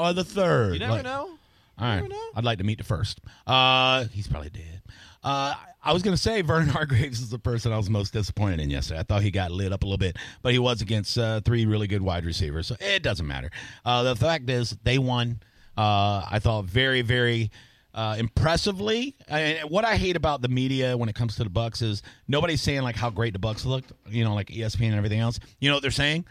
or 0.00 0.12
the 0.12 0.24
third? 0.24 0.74
You 0.74 0.78
never 0.80 0.92
Like- 0.94 1.04
know. 1.04 1.30
All 1.78 1.86
right. 1.86 2.06
know. 2.08 2.30
I'd 2.34 2.44
like 2.44 2.58
to 2.58 2.64
meet 2.64 2.76
the 2.78 2.84
first. 2.84 3.20
Uh, 3.46 4.04
he's 4.12 4.28
probably 4.28 4.50
dead. 4.50 4.82
Uh, 5.24 5.54
I 5.82 5.92
was 5.94 6.02
going 6.02 6.14
to 6.14 6.22
say 6.22 6.42
Vernon 6.42 6.68
Hargreaves 6.76 7.20
is 7.20 7.30
the 7.30 7.38
person 7.38 7.72
I 7.72 7.78
was 7.78 7.88
most 7.88 8.12
disappointed 8.12 8.60
in 8.60 8.68
yesterday. 8.68 9.00
I 9.00 9.02
thought 9.02 9.22
he 9.22 9.30
got 9.30 9.50
lit 9.50 9.72
up 9.72 9.82
a 9.82 9.86
little 9.86 9.96
bit, 9.96 10.16
but 10.42 10.52
he 10.52 10.58
was 10.58 10.82
against 10.82 11.16
uh, 11.16 11.40
three 11.40 11.64
really 11.64 11.86
good 11.86 12.02
wide 12.02 12.26
receivers, 12.26 12.66
so 12.66 12.76
it 12.80 13.02
doesn't 13.02 13.26
matter. 13.26 13.50
Uh, 13.84 14.02
the 14.02 14.14
fact 14.16 14.50
is, 14.50 14.76
they 14.82 14.98
won. 14.98 15.40
Uh, 15.76 16.26
I 16.30 16.38
thought 16.38 16.66
very, 16.66 17.00
very 17.00 17.50
uh, 17.94 18.16
impressively. 18.18 19.16
And 19.28 19.70
what 19.70 19.84
I 19.86 19.96
hate 19.96 20.16
about 20.16 20.42
the 20.42 20.48
media 20.48 20.96
when 20.98 21.08
it 21.08 21.14
comes 21.14 21.36
to 21.36 21.44
the 21.44 21.50
Bucks 21.50 21.80
is 21.80 22.02
nobody's 22.28 22.60
saying 22.60 22.82
like 22.82 22.96
how 22.96 23.08
great 23.08 23.32
the 23.32 23.38
Bucks 23.38 23.64
looked. 23.64 23.92
You 24.08 24.24
know, 24.24 24.34
like 24.34 24.48
ESPN 24.48 24.88
and 24.88 24.94
everything 24.96 25.20
else. 25.20 25.40
You 25.60 25.70
know 25.70 25.76
what 25.76 25.82
they're 25.82 25.90
saying? 25.90 26.26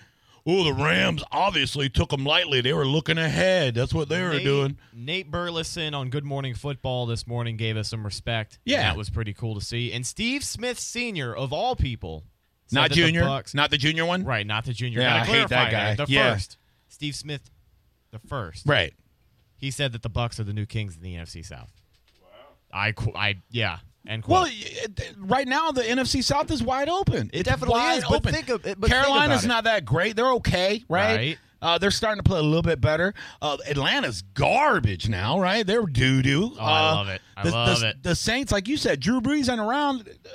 Oh, 0.46 0.64
the 0.64 0.74
Rams 0.74 1.24
obviously 1.32 1.90
took 1.90 2.10
them 2.10 2.26
lightly. 2.26 2.62
They 2.62 2.74
were 2.74 2.86
looking 2.86 3.18
ahead. 3.18 3.76
That's 3.76 3.94
what 3.94 4.10
they 4.10 4.22
were 4.22 4.34
Nate, 4.34 4.44
doing. 4.44 4.78
Nate 4.94 5.30
Burleson 5.30 5.94
on 5.94 6.10
Good 6.10 6.24
Morning 6.24 6.54
Football 6.56 7.06
this 7.06 7.28
morning 7.28 7.58
gave 7.58 7.78
us 7.78 7.90
some 7.90 8.04
respect. 8.04 8.60
Yeah. 8.66 8.84
that 8.84 8.98
was 8.98 9.10
pretty 9.10 9.34
cool 9.34 9.56
to 9.56 9.62
see. 9.62 9.92
And 9.92 10.06
Steve 10.08 10.44
Smith 10.44 10.80
Senior, 10.80 11.36
of 11.36 11.52
all 11.54 11.76
people, 11.76 12.24
Not 12.72 12.90
that 12.90 12.96
the 12.96 13.02
junior, 13.02 13.22
Bucks- 13.26 13.54
not 13.54 13.70
the 13.70 13.78
junior 13.78 14.06
one. 14.06 14.24
right? 14.24 14.46
Not 14.48 14.66
the 14.66 14.74
junior. 14.74 15.02
Yeah, 15.02 15.16
I 15.16 15.20
hate 15.26 15.48
that 15.50 15.70
clarify 15.70 15.72
guy. 15.72 16.06
The 16.06 16.12
Yeah. 16.12 16.34
first, 16.34 16.58
Steve 16.88 17.16
Smith, 17.16 17.50
the 18.12 18.20
first. 18.20 18.66
Right. 18.66 18.94
He 19.58 19.72
said 19.72 19.92
that 19.92 20.02
the 20.04 20.10
Bucks 20.10 20.40
are 20.40 20.44
the 20.46 20.54
new 20.54 20.66
kings 20.66 20.96
in 20.96 21.02
the 21.04 21.16
NFC 21.16 21.44
South. 21.44 21.72
Wow. 22.24 22.30
I, 22.74 22.94
I, 23.16 23.36
yeah, 23.52 23.80
and 24.10 24.26
Well, 24.26 24.46
it- 24.50 25.14
right 25.18 25.48
now 25.48 25.72
the 25.72 25.84
NFC 25.84 26.22
South 26.22 26.52
is 26.52 26.62
wide 26.62 26.90
open. 26.90 27.30
It 27.32 27.40
It's 27.42 27.50
definitely 27.50 27.76
wide 27.80 28.00
is, 28.00 28.04
but 28.04 28.16
open. 28.16 28.34
think 28.34 28.50
of- 28.50 28.64
but 28.64 28.90
Carolina's 28.90 29.46
not 29.46 29.64
that 29.64 29.86
great. 29.86 30.16
They're 30.18 30.34
okay, 30.34 30.84
right? 30.90 31.16
Right. 31.16 31.38
Uh, 31.62 31.78
they're 31.78 31.92
starting 31.92 32.24
to 32.24 32.28
play 32.28 32.40
a 32.40 32.44
little 32.44 32.62
bit 32.62 32.80
better. 32.80 33.14
Uh, 33.42 33.58
Atlanta's 33.70 34.22
garbage 34.22 35.10
now, 35.10 35.40
right? 35.40 35.68
They're 35.68 35.86
doo 35.86 36.22
doo. 36.22 36.54
Oh, 36.58 36.64
I 36.64 36.92
love 36.94 37.10
it. 37.10 37.22
I 37.36 37.44
the, 37.44 37.52
love 37.52 37.80
the, 37.82 37.88
it. 37.90 38.02
The 38.04 38.16
Saints, 38.16 38.52
like 38.54 38.68
you 38.70 38.78
said, 38.78 39.02
Drew 39.02 39.20
Brees 39.20 39.50
and 39.50 39.60
around. 39.60 40.08
uh, 40.08 40.30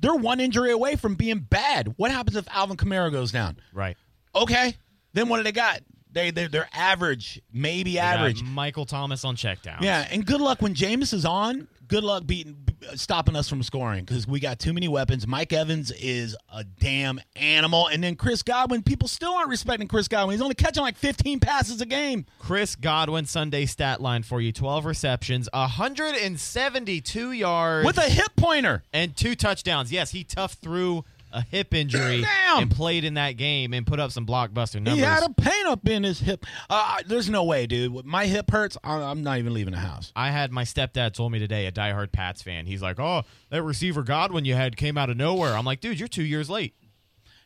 They're 0.00 0.14
one 0.14 0.38
injury 0.38 0.70
away 0.70 0.96
from 0.96 1.14
being 1.14 1.38
bad. 1.38 1.94
What 1.96 2.10
happens 2.10 2.36
if 2.36 2.46
Alvin 2.54 2.76
Kamara 2.76 3.10
goes 3.10 3.32
down? 3.32 3.56
right. 3.72 3.96
Okay, 4.34 4.76
then 5.14 5.30
what 5.30 5.38
do 5.38 5.44
they 5.44 5.52
got? 5.52 5.80
They 6.12 6.30
they 6.30 6.46
they're 6.46 6.68
average, 6.74 7.40
maybe 7.52 7.92
They 7.92 7.96
got 8.00 8.18
average. 8.18 8.42
Michael 8.42 8.84
Thomas 8.84 9.24
on 9.24 9.34
checkdowns. 9.36 9.80
Yeah, 9.80 10.06
and 10.10 10.26
good 10.26 10.42
luck 10.42 10.60
when 10.60 10.74
Jameis 10.74 11.14
is 11.14 11.24
on. 11.24 11.68
Good 11.88 12.02
luck 12.04 12.26
beating, 12.26 12.56
stopping 12.94 13.36
us 13.36 13.48
from 13.48 13.62
scoring 13.62 14.04
because 14.04 14.26
we 14.26 14.40
got 14.40 14.58
too 14.58 14.72
many 14.72 14.88
weapons. 14.88 15.26
Mike 15.26 15.52
Evans 15.52 15.90
is 15.92 16.36
a 16.52 16.64
damn 16.64 17.20
animal, 17.36 17.86
and 17.86 18.02
then 18.02 18.16
Chris 18.16 18.42
Godwin. 18.42 18.82
People 18.82 19.06
still 19.08 19.32
aren't 19.32 19.48
respecting 19.48 19.86
Chris 19.86 20.08
Godwin. 20.08 20.34
He's 20.34 20.42
only 20.42 20.54
catching 20.54 20.82
like 20.82 20.96
15 20.96 21.38
passes 21.40 21.80
a 21.80 21.86
game. 21.86 22.26
Chris 22.38 22.74
Godwin 22.76 23.26
Sunday 23.26 23.66
stat 23.66 24.00
line 24.00 24.22
for 24.24 24.40
you: 24.40 24.52
twelve 24.52 24.84
receptions, 24.84 25.48
hundred 25.54 26.16
and 26.16 26.38
seventy-two 26.40 27.32
yards, 27.32 27.86
with 27.86 27.98
a 27.98 28.08
hip 28.08 28.32
pointer. 28.36 28.82
and 28.92 29.16
two 29.16 29.34
touchdowns. 29.34 29.92
Yes, 29.92 30.10
he 30.10 30.24
toughed 30.24 30.56
through 30.58 31.04
a 31.36 31.42
hip 31.42 31.74
injury 31.74 32.22
Damn. 32.22 32.62
and 32.62 32.70
played 32.70 33.04
in 33.04 33.14
that 33.14 33.32
game 33.32 33.74
and 33.74 33.86
put 33.86 34.00
up 34.00 34.10
some 34.10 34.24
blockbuster 34.26 34.76
numbers. 34.76 34.94
He 34.94 35.00
had 35.00 35.22
a 35.22 35.32
pain 35.34 35.66
up 35.66 35.86
in 35.86 36.02
his 36.02 36.18
hip. 36.18 36.46
Uh, 36.70 36.96
there's 37.06 37.28
no 37.28 37.44
way, 37.44 37.66
dude. 37.66 38.06
My 38.06 38.24
hip 38.26 38.50
hurts. 38.50 38.78
I'm 38.82 39.22
not 39.22 39.38
even 39.38 39.52
leaving 39.52 39.72
the 39.72 39.78
house. 39.80 40.12
I 40.16 40.30
had 40.30 40.50
my 40.50 40.64
stepdad 40.64 41.12
told 41.12 41.32
me 41.32 41.38
today, 41.38 41.66
a 41.66 41.72
diehard 41.72 42.10
Pats 42.10 42.42
fan. 42.42 42.64
He's 42.64 42.80
like, 42.80 42.98
"Oh, 42.98 43.22
that 43.50 43.62
receiver 43.62 44.02
Godwin 44.02 44.46
you 44.46 44.54
had 44.54 44.76
came 44.78 44.96
out 44.96 45.10
of 45.10 45.18
nowhere." 45.18 45.54
I'm 45.54 45.66
like, 45.66 45.80
"Dude, 45.80 45.98
you're 45.98 46.08
two 46.08 46.24
years 46.24 46.48
late." 46.48 46.74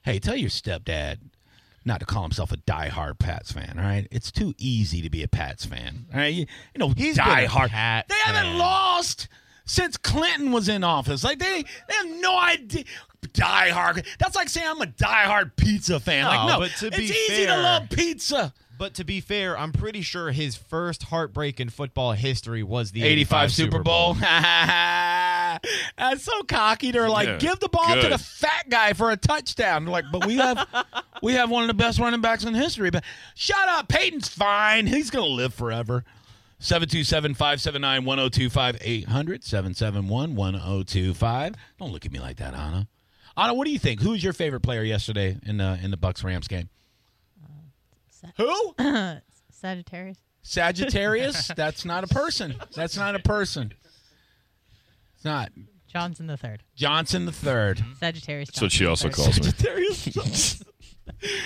Hey, 0.03 0.21
tell 0.21 0.37
your 0.37 0.51
stepdad 0.51 1.19
not 1.85 1.99
to 2.01 2.07
call 2.07 2.23
himself 2.23 2.53
a 2.53 2.57
diehard 2.59 3.19
Pats 3.19 3.51
fan. 3.51 3.75
All 3.77 3.85
right, 3.85 4.07
it's 4.13 4.31
too 4.31 4.55
easy 4.57 5.03
to 5.03 5.11
be 5.11 5.25
a 5.25 5.29
Pats 5.29 5.65
fan. 5.65 6.07
All 6.13 6.21
right, 6.21 6.33
you, 6.33 6.47
you 6.75 6.79
know 6.79 6.91
He's 6.97 7.19
diehard. 7.19 7.71
Pat 7.71 8.09
they 8.09 8.15
haven't 8.25 8.43
fan. 8.53 8.59
lost 8.59 9.29
since 9.65 9.97
Clinton 9.97 10.53
was 10.53 10.69
in 10.69 10.83
office. 10.85 11.23
Like 11.25 11.39
they, 11.39 11.65
they 11.89 11.95
have 11.95 12.07
no 12.21 12.39
idea. 12.39 12.85
Diehard. 13.33 14.07
That's 14.19 14.35
like 14.35 14.49
saying 14.49 14.67
I'm 14.69 14.81
a 14.81 14.87
diehard 14.87 15.55
pizza 15.57 16.01
fan. 16.01 16.25
like 16.25 16.41
No, 16.49 16.55
no, 16.55 16.59
but 16.61 16.71
to 16.79 16.87
it's 16.89 16.97
be 16.97 17.05
easy 17.05 17.43
to 17.43 17.47
fair- 17.49 17.63
love 17.63 17.91
pizza. 17.91 18.53
But 18.79 18.95
to 18.95 19.05
be 19.05 19.21
fair, 19.21 19.59
I'm 19.59 19.73
pretty 19.73 20.01
sure 20.01 20.31
his 20.33 20.57
first 20.57 21.03
heartbreak 21.03 21.61
in 21.61 21.69
football 21.69 22.13
history 22.13 22.63
was 22.63 22.93
the 22.93 23.03
85 23.03 23.53
Super 23.53 23.83
Bowl. 23.83 24.15
That's 25.99 26.23
so 26.23 26.43
cocky. 26.45 26.91
They're 26.91 27.11
like, 27.11 27.27
Yeah, 27.29 27.37
give 27.37 27.61
the 27.61 27.69
ball 27.69 27.95
to 28.01 28.09
the 28.09 28.17
fat 28.19 28.71
guy 28.71 28.95
for 28.95 29.11
a 29.11 29.17
touchdown. 29.19 29.85
They're 29.85 29.93
like, 29.93 30.07
but 30.11 30.25
we 30.27 30.37
have 30.37 30.67
we 31.23 31.35
have 31.35 31.51
one 31.51 31.63
of 31.63 31.69
the 31.69 31.75
best 31.75 31.99
running 31.99 32.23
backs 32.23 32.45
in 32.45 32.55
history. 32.55 32.91
But 32.91 33.05
shut 33.35 33.69
up. 33.69 33.89
Peyton's 33.89 34.29
fine. 34.29 34.87
He's 34.87 35.11
gonna 35.11 35.27
live 35.27 35.53
forever. 35.53 36.05
727-579-1025 36.61 38.79
800 38.81 39.45
771 39.45 40.37
1025. 40.37 41.55
Don't 41.79 41.93
look 41.93 42.05
at 42.05 42.13
me 42.13 42.21
like 42.21 42.37
that, 42.37 42.55
Anna. 42.55 42.87
Anna, 43.37 43.55
what 43.55 43.65
do 43.65 43.73
you 43.73 43.79
think? 43.79 44.03
Who's 44.03 44.23
your 44.23 44.33
favorite 44.33 44.61
player 44.61 44.83
yesterday 44.83 45.39
in 45.47 45.57
the 45.57 45.79
in 45.83 45.91
the 45.91 45.97
Bucks 45.97 46.23
Rams 46.23 46.49
game? 46.49 46.69
Uh, 48.23 48.29
Who? 48.37 48.75
Sagittarius. 49.51 50.19
Sagittarius? 50.43 51.49
That's 51.57 51.85
not 51.85 52.05
a 52.05 52.09
person. 52.09 52.55
That's 52.75 52.97
not 52.97 53.15
a 53.15 53.21
person. 53.21 53.73
It's 55.15 55.25
not. 55.25 55.53
Johnson 55.87 56.27
the 56.27 56.37
third. 56.37 56.63
Johnson 56.77 57.27
the 57.27 57.33
third. 57.33 57.83
Sagittarius. 57.99 58.51
That's 58.51 58.63
what 58.63 58.73
she 58.73 58.87
also 58.87 59.11
calls 59.11 59.41
me. 59.41 59.51
Sagittarius. 59.51 60.63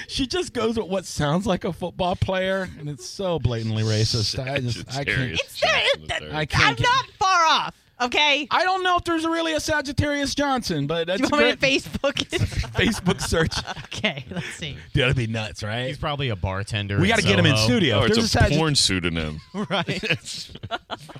She 0.09 0.27
just 0.27 0.53
goes 0.53 0.77
with 0.77 0.89
what 0.89 1.05
sounds 1.05 1.47
like 1.47 1.65
a 1.65 1.73
football 1.73 2.17
player, 2.17 2.69
and 2.79 2.89
it's 2.89 3.07
so 3.07 3.39
blatantly 3.39 3.83
racist. 3.83 4.39
I 4.39 4.61
just, 4.61 4.81
I 4.97 5.05
can't. 5.05 5.39
Sagittarius 5.39 5.57
Johnson 5.57 6.07
the. 6.09 6.37
I 6.37 6.47
can't. 6.47 6.65
I'm 6.65 6.75
get- 6.75 6.83
not 6.85 7.07
far 7.19 7.47
off. 7.47 7.75
Okay. 8.01 8.49
I 8.51 8.65
don't 8.65 8.83
know 8.83 8.97
if 8.97 9.05
there's 9.05 9.25
really 9.25 9.53
a 9.53 9.61
Sagittarius 9.61 10.35
Johnson, 10.35 10.89
but 10.89 11.07
that's 11.07 11.21
you 11.21 11.29
want 11.29 11.45
me 11.45 11.53
to. 11.53 11.57
Facebook 11.57 12.21
it? 12.23 12.41
Facebook 12.75 13.21
search. 13.21 13.57
okay. 13.85 14.25
Let's 14.31 14.47
see. 14.47 14.77
Dude, 14.93 15.05
that'd 15.05 15.17
be 15.17 15.29
nuts, 15.29 15.63
right? 15.63 15.87
He's 15.87 15.97
probably 15.97 16.31
a 16.31 16.37
bartender. 16.37 16.99
we 16.99 17.07
got 17.07 17.21
to 17.21 17.23
get 17.25 17.39
him 17.39 17.47
in 17.47 17.57
studio. 17.57 18.01
Oh, 18.01 18.05
it's 18.05 18.17
there's 18.17 18.35
a, 18.35 18.39
Sagitt- 18.39 18.59
porn 18.59 18.75
pseudonym. 18.75 19.41
right? 19.71 20.51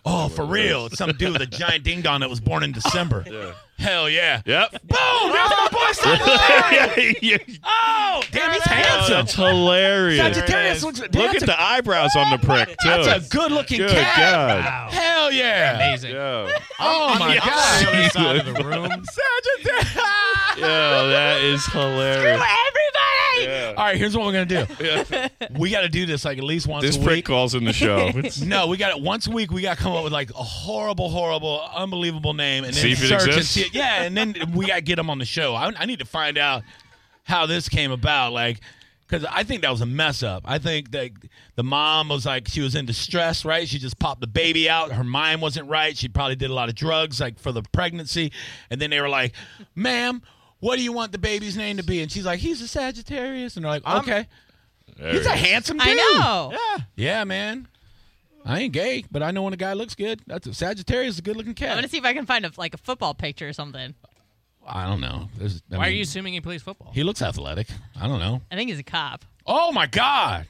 Oh, 0.07 0.29
for 0.29 0.45
real. 0.45 0.87
It's 0.87 0.99
some 0.99 1.11
dude 1.13 1.33
with 1.33 1.43
a 1.43 1.47
giant 1.47 1.83
ding 1.83 2.03
dong 2.03 2.21
that 2.21 2.29
was 2.29 2.39
born 2.41 2.63
in 2.63 2.73
December. 2.73 3.55
Hell 3.85 4.09
yeah. 4.09 4.41
Yep. 4.47 4.71
Boom! 4.71 5.33
There's 5.33 5.51
my 5.51 5.69
boy 5.71 5.93
Sagittarius. 5.93 7.15
Yeah, 7.23 7.37
Oh, 7.65 8.23
damn, 8.33 8.53
he's 8.53 8.63
Oh, 8.67 8.71
handsome. 8.71 9.13
that's 9.15 9.35
hilarious. 9.35 10.21
Sagittarius 10.35 10.83
looks. 10.83 11.01
Look 11.01 11.15
at 11.15 11.43
a- 11.43 11.47
the 11.47 11.61
eyebrows 11.63 12.17
on 12.17 12.31
the 12.31 12.39
oh 12.43 12.47
prick 12.47 12.69
too. 12.69 12.89
That's 12.89 13.27
a 13.27 13.29
good 13.31 13.53
looking 13.53 13.79
Good 13.79 13.91
cat. 13.91 14.33
God. 14.65 14.93
Hell 14.93 15.33
yeah. 15.33 15.75
Amazing. 15.77 16.13
Yo, 16.13 16.49
Oh 16.81 17.17
my 17.19 17.37
On 17.39 17.47
god. 17.47 18.11
side 18.13 18.37
of 18.39 18.47
the 18.47 18.53
room. 18.65 18.89
Sagittarius. 18.89 19.95
yo, 20.59 21.09
that 21.11 21.41
is 21.43 21.65
hilarious. 21.67 22.41
All 23.77 23.85
right, 23.85 23.97
here's 23.97 24.17
what 24.17 24.27
we're 24.27 24.33
gonna 24.33 24.67
do. 24.67 24.67
Yeah. 24.85 25.29
We 25.59 25.71
got 25.71 25.83
to 25.83 25.89
do 25.89 26.07
this 26.07 26.25
like 26.25 26.39
at 26.39 26.45
least 26.45 26.67
once 26.67 26.85
a 26.85 26.87
week. 26.87 26.93
This 26.95 27.01
a 27.01 27.05
prick 27.05 27.17
week. 27.17 27.25
calls 27.27 27.55
in 27.55 27.65
the 27.65 27.73
show. 27.73 28.11
No, 28.45 28.67
we 28.67 28.77
got 28.77 28.97
it 28.97 29.03
once 29.03 29.27
a 29.27 29.31
week. 29.31 29.51
We 29.51 29.63
got 29.63 29.77
to 29.77 29.83
come 29.83 29.93
up 29.93 30.05
with 30.05 30.13
like 30.13 30.31
a 30.31 30.35
horrible, 30.43 31.09
horrible, 31.11 31.61
unbelievable 31.75 32.35
name, 32.35 32.65
and 32.65 32.75
then 32.75 32.83
See 32.83 32.93
if 32.93 33.03
it 33.03 33.09
search 33.09 33.23
and 33.23 33.31
exists? 33.31 33.53
see 33.55 33.63
it. 33.63 33.75
Yeah, 33.75 34.03
and 34.03 34.17
then 34.17 34.35
we 34.55 34.67
got 34.67 34.77
to 34.77 34.81
get 34.83 34.97
them 34.97 35.11
on 35.11 35.19
the 35.19 35.25
show. 35.25 35.55
I, 35.55 35.73
I 35.79 35.87
need 35.87 35.99
to 36.01 36.05
find 36.05 36.37
out 36.39 36.63
how 37.25 37.47
this 37.47 37.69
came 37.69 37.91
about. 37.93 38.33
Like, 38.33 38.61
because 39.07 39.25
I 39.31 39.43
think 39.45 39.63
that 39.63 39.71
was 39.71 39.81
a 39.81 39.87
mess 39.87 40.23
up. 40.23 40.43
I 40.47 40.59
think 40.59 40.91
that 40.93 41.11
the 41.57 41.63
mom 41.65 42.09
was 42.09 42.27
like 42.27 42.49
she 42.49 42.61
was 42.61 42.75
in 42.75 42.87
distress, 42.87 43.45
right? 43.45 43.69
She 43.69 43.79
just 43.79 43.99
popped 43.99 44.21
the 44.21 44.27
baby 44.27 44.69
out. 44.69 44.93
Her 44.93 45.05
mind 45.05 45.41
wasn't 45.43 45.69
right. 45.69 45.97
She 45.97 46.09
probably 46.09 46.37
did 46.37 46.51
a 46.51 46.55
lot 46.55 46.69
of 46.69 46.75
drugs, 46.75 47.21
like 47.21 47.39
for 47.39 47.53
the 47.53 47.63
pregnancy, 47.73 48.33
and 48.71 48.81
then 48.81 48.91
they 48.91 49.01
were 49.01 49.09
like, 49.09 49.35
"Ma'am." 49.75 50.23
What 50.65 50.77
do 50.77 50.83
you 50.83 50.93
want 50.95 51.13
the 51.13 51.19
baby's 51.19 51.59
name 51.59 51.77
to 51.77 51.83
be? 51.83 52.01
And 52.01 52.11
she's 52.11 52.25
like, 52.25 52.39
he's 52.41 52.63
a 52.63 52.67
Sagittarius. 52.69 53.57
And 53.57 53.65
they're 53.67 53.73
like, 53.73 53.87
okay. 53.87 54.27
There 54.97 55.13
He's 55.13 55.27
a 55.27 55.35
is. 55.35 55.41
handsome 55.41 55.77
dude. 55.77 55.89
I 55.89 55.95
know. 55.95 56.53
Yeah. 56.53 56.85
Yeah, 56.97 57.25
man. 57.25 57.69
I 58.47 58.61
ain't 58.61 58.73
gay, 58.73 59.05
but 59.11 59.23
I 59.23 59.31
know 59.31 59.43
when 59.43 59.53
a 59.53 59.59
guy 59.59 59.75
looks 59.75 59.95
good. 59.95 60.23
That's 60.27 60.47
a 60.47 60.55
Sagittarius 60.55 61.15
is 61.15 61.19
a 61.19 61.23
good 61.23 61.37
looking 61.37 61.53
cat. 61.53 61.73
I'm 61.73 61.77
gonna 61.77 61.89
see 61.89 61.99
if 61.99 62.05
I 62.05 62.15
can 62.15 62.25
find 62.25 62.47
a 62.47 62.51
like 62.57 62.73
a 62.73 62.79
football 62.79 63.13
picture 63.13 63.47
or 63.47 63.53
something. 63.53 63.95
I 64.67 64.87
don't 64.87 65.03
know. 65.03 65.29
There's, 65.37 65.63
I 65.71 65.77
Why 65.77 65.85
are 65.85 65.89
mean, 65.89 65.97
you 65.97 66.03
assuming 66.05 66.33
he 66.33 66.41
plays 66.41 66.63
football? 66.63 66.93
He 66.95 67.03
looks 67.05 67.21
athletic. 67.21 67.67
I 68.01 68.07
don't 68.07 68.19
know. 68.21 68.41
I 68.51 68.57
think 68.57 68.71
he's 68.71 68.79
a 68.79 68.83
cop. 68.83 69.27
Oh 69.47 69.71
my 69.73 69.87
God, 69.87 70.47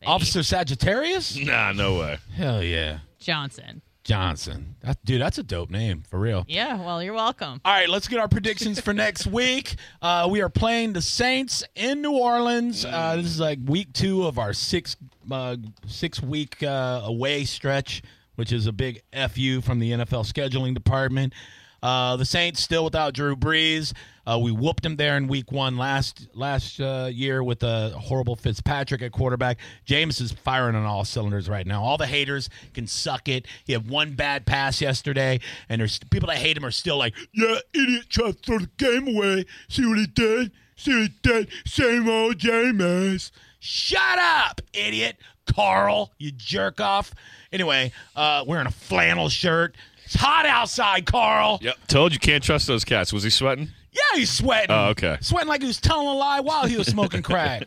Maybe. 0.00 0.06
Officer 0.06 0.44
Sagittarius. 0.44 1.36
Nah, 1.36 1.72
no 1.72 1.98
way. 1.98 2.18
Hell 2.36 2.62
yeah, 2.62 2.98
Johnson. 3.18 3.82
Johnson. 4.06 4.76
That, 4.82 5.04
dude, 5.04 5.20
that's 5.20 5.36
a 5.36 5.42
dope 5.42 5.68
name 5.68 6.04
for 6.08 6.20
real. 6.20 6.44
Yeah. 6.46 6.80
Well, 6.80 7.02
you're 7.02 7.12
welcome. 7.12 7.60
All 7.64 7.72
right, 7.72 7.88
let's 7.88 8.06
get 8.06 8.20
our 8.20 8.28
predictions 8.28 8.80
for 8.80 8.94
next 8.94 9.26
week. 9.26 9.74
Uh, 10.00 10.28
we 10.30 10.40
are 10.42 10.48
playing 10.48 10.92
the 10.92 11.02
Saints 11.02 11.64
in 11.74 12.02
New 12.02 12.12
Orleans. 12.12 12.84
Uh, 12.84 13.16
this 13.16 13.26
is 13.26 13.40
like 13.40 13.58
week 13.64 13.92
two 13.92 14.24
of 14.24 14.38
our 14.38 14.52
six 14.52 14.96
uh, 15.30 15.56
six 15.88 16.22
week 16.22 16.62
uh, 16.62 17.00
away 17.04 17.44
stretch, 17.44 18.00
which 18.36 18.52
is 18.52 18.68
a 18.68 18.72
big 18.72 19.02
fu 19.12 19.60
from 19.60 19.80
the 19.80 19.90
NFL 19.90 20.32
scheduling 20.32 20.72
department. 20.72 21.32
Uh, 21.82 22.16
the 22.16 22.24
Saints 22.24 22.60
still 22.60 22.84
without 22.84 23.14
Drew 23.14 23.36
Brees. 23.36 23.92
Uh, 24.26 24.38
we 24.38 24.50
whooped 24.50 24.84
him 24.84 24.96
there 24.96 25.16
in 25.16 25.28
Week 25.28 25.52
One 25.52 25.76
last 25.76 26.26
last 26.34 26.80
uh, 26.80 27.08
year 27.12 27.44
with 27.44 27.62
a 27.62 27.90
horrible 27.90 28.34
Fitzpatrick 28.34 29.00
at 29.02 29.12
quarterback. 29.12 29.58
Jameis 29.86 30.20
is 30.20 30.32
firing 30.32 30.74
on 30.74 30.84
all 30.84 31.04
cylinders 31.04 31.48
right 31.48 31.66
now. 31.66 31.82
All 31.84 31.96
the 31.96 32.06
haters 32.06 32.50
can 32.74 32.88
suck 32.88 33.28
it. 33.28 33.46
He 33.64 33.72
had 33.72 33.88
one 33.88 34.14
bad 34.14 34.44
pass 34.44 34.80
yesterday, 34.80 35.38
and 35.68 35.80
there's 35.80 36.00
people 36.10 36.26
that 36.28 36.38
hate 36.38 36.56
him 36.56 36.64
are 36.64 36.72
still 36.72 36.96
like, 36.96 37.14
"Yeah, 37.32 37.58
idiot, 37.72 38.06
tried 38.08 38.26
to 38.26 38.42
throw 38.42 38.58
the 38.58 38.70
game 38.78 39.06
away. 39.16 39.44
See 39.68 39.86
what 39.86 39.98
he 39.98 40.06
did? 40.06 40.50
See 40.76 40.92
what 40.92 41.02
he 41.02 41.14
did? 41.22 41.48
Same 41.64 42.08
old 42.08 42.38
Jameis." 42.38 43.30
Shut 43.60 44.18
up, 44.18 44.60
idiot, 44.72 45.16
Carl. 45.52 46.12
You 46.18 46.30
jerk 46.30 46.80
off. 46.80 47.12
Anyway, 47.52 47.92
uh, 48.14 48.44
wearing 48.46 48.66
a 48.66 48.72
flannel 48.72 49.28
shirt. 49.28 49.76
It's 50.06 50.14
hot 50.14 50.46
outside, 50.46 51.04
Carl. 51.04 51.58
Yep. 51.62 51.76
Told 51.88 52.12
you 52.12 52.18
can't 52.18 52.42
trust 52.42 52.66
those 52.66 52.84
cats. 52.84 53.12
Was 53.12 53.24
he 53.24 53.30
sweating? 53.30 53.70
Yeah, 53.96 54.18
he's 54.20 54.30
sweating. 54.30 54.70
Oh, 54.70 54.88
okay. 54.90 55.16
Sweating 55.20 55.48
like 55.48 55.62
he 55.62 55.66
was 55.66 55.80
telling 55.80 56.06
a 56.06 56.12
lie 56.14 56.40
while 56.40 56.66
he 56.66 56.76
was 56.76 56.86
smoking 56.86 57.22
crack. 57.24 57.64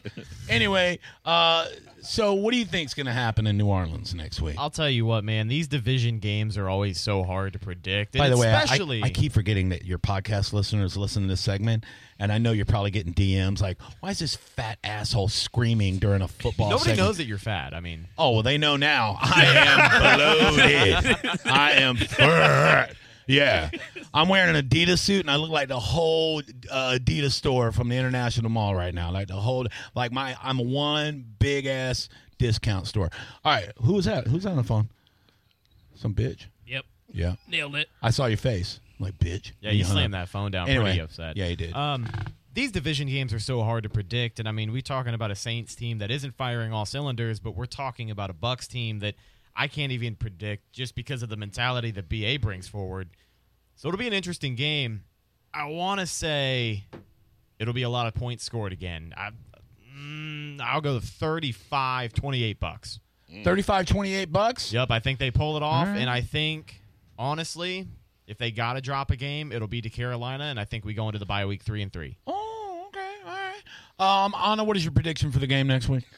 anyway, 0.47 0.99
uh, 1.25 1.65
so 2.01 2.33
what 2.33 2.51
do 2.51 2.57
you 2.57 2.65
think's 2.65 2.93
going 2.93 3.07
to 3.07 3.11
happen 3.11 3.45
in 3.45 3.57
New 3.57 3.65
Orleans 3.67 4.13
next 4.15 4.41
week? 4.41 4.55
I'll 4.57 4.69
tell 4.69 4.89
you 4.89 5.05
what, 5.05 5.23
man. 5.25 5.47
These 5.49 5.67
division 5.67 6.19
games 6.19 6.57
are 6.57 6.69
always 6.69 6.99
so 6.99 7.23
hard 7.23 7.53
to 7.53 7.59
predict. 7.59 8.17
By 8.17 8.29
the 8.29 8.37
way, 8.37 8.47
I- 8.49 8.61
especially 8.63 9.03
I, 9.03 9.07
I 9.07 9.09
keep 9.09 9.33
forgetting 9.33 9.69
that 9.69 9.85
your 9.85 9.99
podcast 9.99 10.53
listeners 10.53 10.95
listen 10.95 11.23
to 11.23 11.27
this 11.27 11.41
segment, 11.41 11.83
and 12.17 12.31
I 12.31 12.37
know 12.37 12.51
you're 12.51 12.65
probably 12.65 12.91
getting 12.91 13.13
DMs 13.13 13.61
like, 13.61 13.77
"Why 13.99 14.11
is 14.11 14.19
this 14.19 14.35
fat 14.35 14.77
asshole 14.83 15.27
screaming 15.27 15.97
during 15.97 16.21
a 16.21 16.27
football?" 16.27 16.69
nobody 16.69 16.91
segment? 16.91 17.07
knows 17.07 17.17
that 17.17 17.25
you're 17.25 17.37
fat. 17.37 17.73
I 17.73 17.79
mean, 17.81 18.07
Oh 18.17 18.31
well, 18.31 18.43
they 18.43 18.57
know 18.57 18.77
now. 18.77 19.17
I 19.19 19.45
am 19.55 20.55
bloated. 20.55 21.41
I 21.45 21.71
am. 21.73 21.95
fat. 21.97 22.95
Yeah, 23.29 23.69
I'm 24.13 24.27
wearing 24.27 24.55
an 24.55 24.67
Adidas 24.67 24.99
suit, 24.99 25.21
and 25.21 25.29
I 25.29 25.35
look 25.35 25.51
like 25.51 25.67
the 25.67 25.79
whole 25.79 26.39
uh, 26.71 26.97
Adidas 26.99 27.31
store 27.33 27.71
from 27.71 27.87
the 27.89 27.95
International 27.95 28.49
Mall 28.49 28.73
right 28.75 28.93
now. 28.93 29.11
Like 29.11 29.27
the 29.27 29.35
whole, 29.35 29.67
like 29.95 30.11
my, 30.11 30.35
I'm 30.41 30.57
one 30.57 31.23
big 31.37 31.65
ass 31.67 32.09
discount 32.39 32.87
store. 32.87 33.09
All 33.45 33.53
right, 33.53 33.69
who 33.83 33.93
was 33.93 34.05
that? 34.05 34.25
Who's 34.27 34.45
on 34.47 34.55
the 34.57 34.63
phone? 34.63 34.89
Some 35.95 36.13
bitch. 36.15 36.45
Yep. 36.65 36.85
Yeah, 37.11 37.35
Nailed 37.47 37.75
it. 37.75 37.87
I 38.01 38.09
saw 38.11 38.25
your 38.25 38.37
face. 38.37 38.79
I'm 38.99 39.05
like 39.05 39.17
bitch. 39.19 39.51
yeah, 39.61 39.69
And 39.69 39.77
you 39.77 39.83
hung 39.85 39.93
slammed 39.93 40.13
up. 40.15 40.21
that 40.21 40.29
phone 40.29 40.51
down 40.51 40.67
Anyway, 40.67 40.85
pretty 40.85 40.99
upset. 41.01 41.37
yeah, 41.37 41.45
he 41.47 41.55
did. 41.55 41.73
Um, 41.73 42.07
these 42.53 42.71
division 42.71 43.07
games 43.07 43.33
are 43.33 43.39
so 43.39 43.61
hard 43.63 43.83
to 43.83 43.89
predict, 43.89 44.39
and 44.39 44.47
I 44.47 44.51
mean, 44.51 44.71
we're 44.71 44.81
talking 44.81 45.13
about 45.13 45.29
a 45.31 45.35
Saints 45.35 45.75
team 45.75 45.99
that 45.99 46.09
isn't 46.11 46.35
firing 46.35 46.73
all 46.73 46.85
cylinders, 46.85 47.39
but 47.39 47.55
we're 47.55 47.65
talking 47.67 48.09
about 48.09 48.29
a 48.29 48.33
Bucks 48.33 48.67
team 48.67 48.99
that 48.99 49.15
I 49.55 49.67
can't 49.67 49.91
even 49.91 50.15
predict 50.15 50.71
just 50.71 50.95
because 50.95 51.21
of 51.23 51.29
the 51.29 51.37
mentality 51.37 51.91
that 51.91 52.07
BA 52.09 52.37
brings 52.41 52.67
forward. 52.67 53.09
So 53.75 53.87
it'll 53.87 53.97
be 53.97 54.07
an 54.07 54.13
interesting 54.13 54.55
game. 54.55 55.03
I 55.53 55.65
want 55.65 55.99
to 55.99 56.05
say 56.05 56.85
it'll 57.59 57.73
be 57.73 57.83
a 57.83 57.89
lot 57.89 58.07
of 58.07 58.13
points 58.13 58.43
scored 58.43 58.71
again. 58.71 59.13
I, 59.17 59.31
mm, 59.97 60.61
I'll 60.61 60.81
go 60.81 60.99
35 60.99 62.13
28 62.13 62.59
bucks. 62.59 62.99
35, 63.43 63.85
28 63.85 64.31
bucks. 64.31 64.73
Yep, 64.73 64.89
I 64.91 64.99
think 64.99 65.19
they 65.19 65.29
pull 65.29 65.55
it 65.55 65.61
off, 65.63 65.87
All 65.87 65.93
right. 65.93 65.99
and 66.01 66.09
I 66.09 66.21
think 66.21 66.81
honestly, 67.17 67.87
if 68.25 68.37
they 68.39 68.49
got 68.51 68.73
to 68.73 68.81
drop 68.81 69.11
a 69.11 69.15
game, 69.15 69.51
it'll 69.51 69.67
be 69.67 69.81
to 69.81 69.89
Carolina, 69.89 70.45
and 70.45 70.59
I 70.59 70.65
think 70.65 70.83
we 70.83 70.93
go 70.95 71.07
into 71.07 71.19
the 71.19 71.27
bye 71.27 71.45
week 71.45 71.61
three 71.61 71.83
and 71.83 71.93
three. 71.93 72.17
Oh, 72.25 72.85
okay, 72.87 73.13
all 73.27 73.31
right. 73.31 74.25
Um, 74.25 74.33
Anna, 74.35 74.63
what 74.63 74.77
is 74.77 74.83
your 74.83 74.93
prediction 74.93 75.31
for 75.31 75.37
the 75.39 75.47
game 75.47 75.67
next 75.67 75.89
week? 75.89 76.05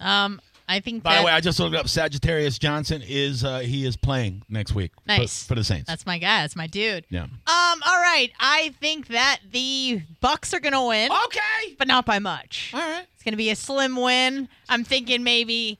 Um, 0.00 0.40
I 0.68 0.80
think. 0.80 1.02
By 1.02 1.14
that, 1.14 1.20
the 1.20 1.26
way, 1.26 1.32
I 1.32 1.40
just 1.40 1.58
looked 1.58 1.74
up. 1.74 1.88
Sagittarius 1.88 2.58
Johnson 2.58 3.02
is 3.06 3.42
uh, 3.44 3.60
he 3.60 3.86
is 3.86 3.96
playing 3.96 4.42
next 4.48 4.74
week. 4.74 4.92
Nice. 5.06 5.44
for, 5.44 5.54
the 5.54 5.64
Saints. 5.64 5.86
that's 5.88 6.04
my 6.04 6.18
guy. 6.18 6.42
That's 6.42 6.56
my 6.56 6.66
dude. 6.66 7.06
yeah. 7.10 7.22
Um. 7.24 7.32
All 7.46 7.96
right. 8.00 8.30
I 8.38 8.74
think 8.80 9.08
that 9.08 9.38
the 9.50 10.02
Bucks 10.20 10.52
are 10.52 10.60
gonna 10.60 10.86
win, 10.86 11.10
Okay. 11.10 11.74
but 11.78 11.88
not 11.88 12.04
by 12.04 12.18
much. 12.18 12.72
All 12.74 12.80
right. 12.80 13.06
It's 13.14 13.22
gonna 13.24 13.36
be 13.36 13.50
a 13.50 13.56
slim 13.56 13.96
win. 13.96 14.48
I'm 14.68 14.84
thinking 14.84 15.22
maybe 15.24 15.78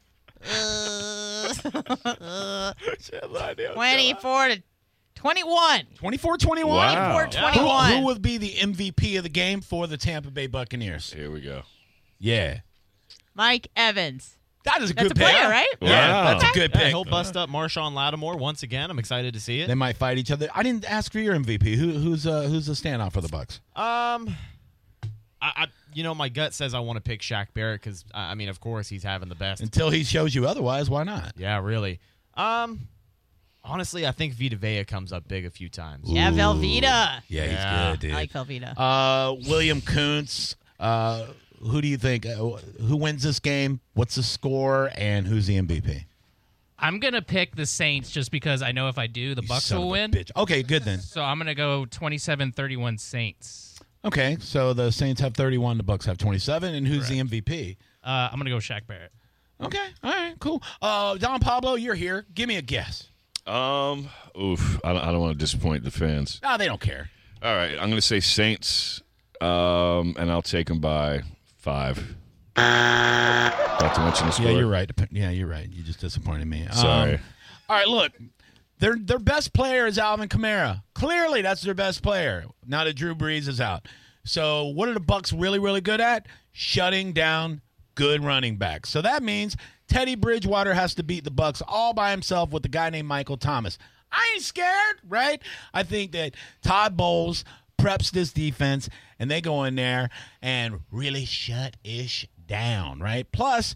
uh, 0.51 1.53
twenty-four 3.75 4.49
to 4.49 4.63
twenty-one. 5.15 5.83
24-21. 6.01 6.65
Wow. 6.67 7.13
24 7.13 7.23
Who, 7.25 7.59
21. 7.61 7.93
who 7.93 8.05
would 8.07 8.23
be 8.23 8.39
the 8.39 8.53
MVP 8.55 9.17
of 9.19 9.25
the 9.25 9.29
game 9.29 9.61
for 9.61 9.87
the 9.87 9.97
Tampa 9.97 10.31
Bay 10.31 10.47
Buccaneers? 10.47 11.13
Here 11.13 11.31
we 11.31 11.41
go. 11.41 11.63
Yeah. 12.19 12.61
Mike 13.35 13.69
Evans. 13.77 14.38
That 14.65 14.83
is 14.83 14.91
a 14.91 14.95
That's 14.95 15.05
good 15.09 15.13
a 15.13 15.15
pick. 15.15 15.25
player, 15.35 15.49
right? 15.49 15.67
Yeah, 15.81 16.11
Wow. 16.25 16.39
that's 16.39 16.51
a 16.51 16.55
good 16.59 16.71
Yeah, 16.75 16.81
pick. 16.81 16.89
he'll 16.89 17.05
bust 17.05 17.37
up 17.37 17.49
Marshon 17.49 17.95
Lattimore 17.95 18.37
once 18.37 18.63
again. 18.63 18.91
I'm 18.91 18.99
excited 18.99 19.33
to 19.35 19.41
see 19.41 19.61
it. 19.61 19.69
They 19.69 19.75
might 19.75 19.97
fight 19.97 20.19
each 20.19 20.31
other. 20.31 20.49
I 20.55 20.63
didn't 20.63 20.85
ask 20.91 21.11
for 21.13 21.21
your 21.21 21.35
MVP. 21.35 21.77
Who, 21.77 21.93
who's 21.93 22.27
uh, 22.27 22.43
who's 22.43 22.67
the 22.67 22.73
standout 22.75 23.13
for 23.13 23.21
the 23.21 23.29
Bucks? 23.29 23.61
Um, 23.77 24.35
I, 25.41 25.53
I 25.57 25.67
you 25.95 26.03
know 26.03 26.15
my 26.15 26.29
gut 26.29 26.53
says 26.55 26.75
I 26.75 26.81
want 26.81 26.97
to 26.97 27.01
pick 27.01 27.21
Shaq 27.21 27.55
Barrett 27.55 27.81
because 27.81 28.05
I 28.13 28.33
I 28.33 28.35
mean 28.35 28.49
of 28.49 28.61
course 28.61 28.89
he's 28.89 29.05
having 29.05 29.29
the 29.29 29.35
best. 29.37 29.63
Until 29.63 29.91
he 29.91 30.03
shows 30.05 30.35
you 30.35 30.47
otherwise, 30.47 30.91
why 30.91 31.05
not? 31.05 31.33
Yeah, 31.37 31.61
really. 31.63 32.01
Um, 32.35 32.89
honestly, 33.65 34.07
I 34.07 34.13
think 34.13 34.35
Vita 34.35 34.57
Vea 34.57 34.85
comes 34.85 35.13
up 35.13 35.29
big 35.29 35.45
a 35.47 35.51
few 35.51 35.69
times. 35.69 36.11
Yeah, 36.11 36.31
Velveeta. 36.31 36.83
Yeah, 36.83 37.21
Yeah. 37.29 37.47
he's 37.47 37.93
good, 37.93 38.01
dude. 38.01 38.13
I 38.13 38.15
like 38.17 38.33
Velveeta. 38.33 38.75
Uh, 38.77 39.35
William 39.49 39.81
Kuntz. 39.81 40.57
Uh, 40.81 41.27
who 41.63 41.81
do 41.81 41.89
you 41.89 41.97
think? 41.97 42.27
Uh, 42.27 42.35
who 42.37 42.97
wins 42.97 43.23
this 43.23 43.39
game? 43.41 43.81
What's 43.95 44.15
the 44.15 44.23
score? 44.23 44.91
And 44.97 45.27
who's 45.27 45.47
the 45.47 45.61
MVP? 45.61 46.05
I'm 46.79 47.01
gonna 47.01 47.23
pick 47.23 47.57
the 47.57 47.67
Saints 47.67 48.11
just 48.11 48.31
because 48.31 48.63
I 48.63 48.71
know 48.73 48.89
if 48.89 48.99
I 48.99 49.09
do, 49.09 49.35
the 49.35 49.43
You 49.43 49.49
Bucks 49.49 49.71
will 49.73 49.89
win. 49.91 50.13
Bitch. 50.13 50.31
Okay, 50.37 50.63
good 50.63 50.85
then. 50.85 51.01
So 51.01 51.23
I'm 51.23 51.39
gonna 51.39 51.55
go 51.55 51.87
27-31 51.87 53.01
Saints. 53.01 53.81
Okay, 54.05 54.37
so 54.41 54.73
the 54.73 54.93
Saints 54.93 55.21
have 55.21 55.35
31, 55.35 55.77
the 55.77 55.83
Bucks 55.83 56.07
have 56.07 56.19
27, 56.19 56.75
and 56.75 56.87
who's 56.87 57.09
the 57.09 57.21
MVP? 57.21 57.77
Uh, 58.05 58.29
I'm 58.31 58.39
gonna 58.39 58.51
go 58.51 58.59
Shaq 58.59 58.87
Barrett. 58.87 59.11
Okay, 59.61 59.87
all 60.05 60.13
right, 60.13 60.35
cool. 60.39 60.63
Uh, 60.81 61.17
Don 61.17 61.41
Pablo, 61.41 61.75
you're 61.75 61.97
here. 61.97 62.25
Give 62.33 62.49
me 62.49 62.57
a 62.57 62.63
guess. 62.63 63.09
Um, 63.45 64.09
oof. 64.41 64.79
I 64.85 64.93
don't, 64.93 65.03
I 65.03 65.11
don't 65.11 65.21
want 65.21 65.33
to 65.33 65.39
disappoint 65.39 65.83
the 65.83 65.91
fans. 65.91 66.39
Ah, 66.45 66.57
they 66.57 66.67
don't 66.67 66.81
care. 66.81 67.11
All 67.43 67.57
right, 67.57 67.73
I'm 67.73 67.89
going 67.89 67.93
to 67.97 68.01
say 68.01 68.21
Saints, 68.21 69.03
um, 69.41 70.15
and 70.19 70.31
I'll 70.31 70.43
take 70.43 70.69
them 70.69 70.81
by 70.81 71.23
five. 71.59 72.17
Not 72.57 73.95
to 73.95 74.01
mention 74.01 74.27
the 74.27 74.33
score. 74.33 74.47
Yeah, 74.47 74.59
you're 74.59 74.69
right. 74.69 74.91
Yeah, 75.11 75.31
you're 75.31 75.47
right. 75.47 75.69
You 75.71 75.83
just 75.83 76.01
disappointed 76.01 76.47
me. 76.47 76.67
Um, 76.67 76.73
Sorry. 76.73 77.21
all 77.69 77.77
right, 77.77 77.89
look. 77.89 78.13
Their 78.81 78.97
their 78.97 79.19
best 79.19 79.53
player 79.53 79.87
is 79.87 79.99
Alvin 79.99 80.29
Kamara. 80.29 80.83
Clearly, 80.95 81.43
that's 81.43 81.63
their 81.63 81.75
best 81.75 82.03
player. 82.03 82.45
Now 82.67 82.85
that 82.85 82.95
Drew 82.95 83.15
Brees 83.15 83.49
is 83.49 83.61
out. 83.61 83.87
So, 84.25 84.67
what 84.67 84.89
are 84.89 84.95
the 84.95 85.01
Bucks 85.01 85.33
really 85.33 85.59
really 85.59 85.81
good 85.81 86.01
at? 86.01 86.27
Shutting 86.53 87.13
down 87.13 87.61
good 87.99 88.23
running 88.23 88.57
backs. 88.57 88.91
So 88.91 89.03
that 89.03 89.25
means 89.25 89.57
Teddy 89.89 90.15
Bridgewater 90.15 90.73
has 90.73 90.95
to 90.95 91.03
beat 91.03 91.25
the 91.25 91.33
Bucks 91.33 91.61
all 91.67 91.93
by 91.93 92.13
himself 92.13 92.51
with 92.53 92.65
a 92.65 92.69
guy 92.69 92.91
named 92.91 93.09
Michael 93.09 93.37
Thomas. 93.37 93.77
I 94.13 94.31
ain't 94.35 94.45
scared, 94.45 94.97
right? 95.09 95.43
I 95.75 95.83
think 95.83 96.13
that 96.13 96.35
Todd 96.63 96.97
Bowles 96.97 97.45
preps 97.79 98.11
this 98.11 98.33
defense 98.33 98.89
and 99.19 99.31
they 99.31 99.41
go 99.41 99.65
in 99.65 99.75
there 99.77 100.11
and 100.43 100.81
really 100.91 101.25
shut 101.25 101.77
ish 101.85 102.27
down, 102.47 103.01
right? 103.01 103.31
Plus, 103.33 103.75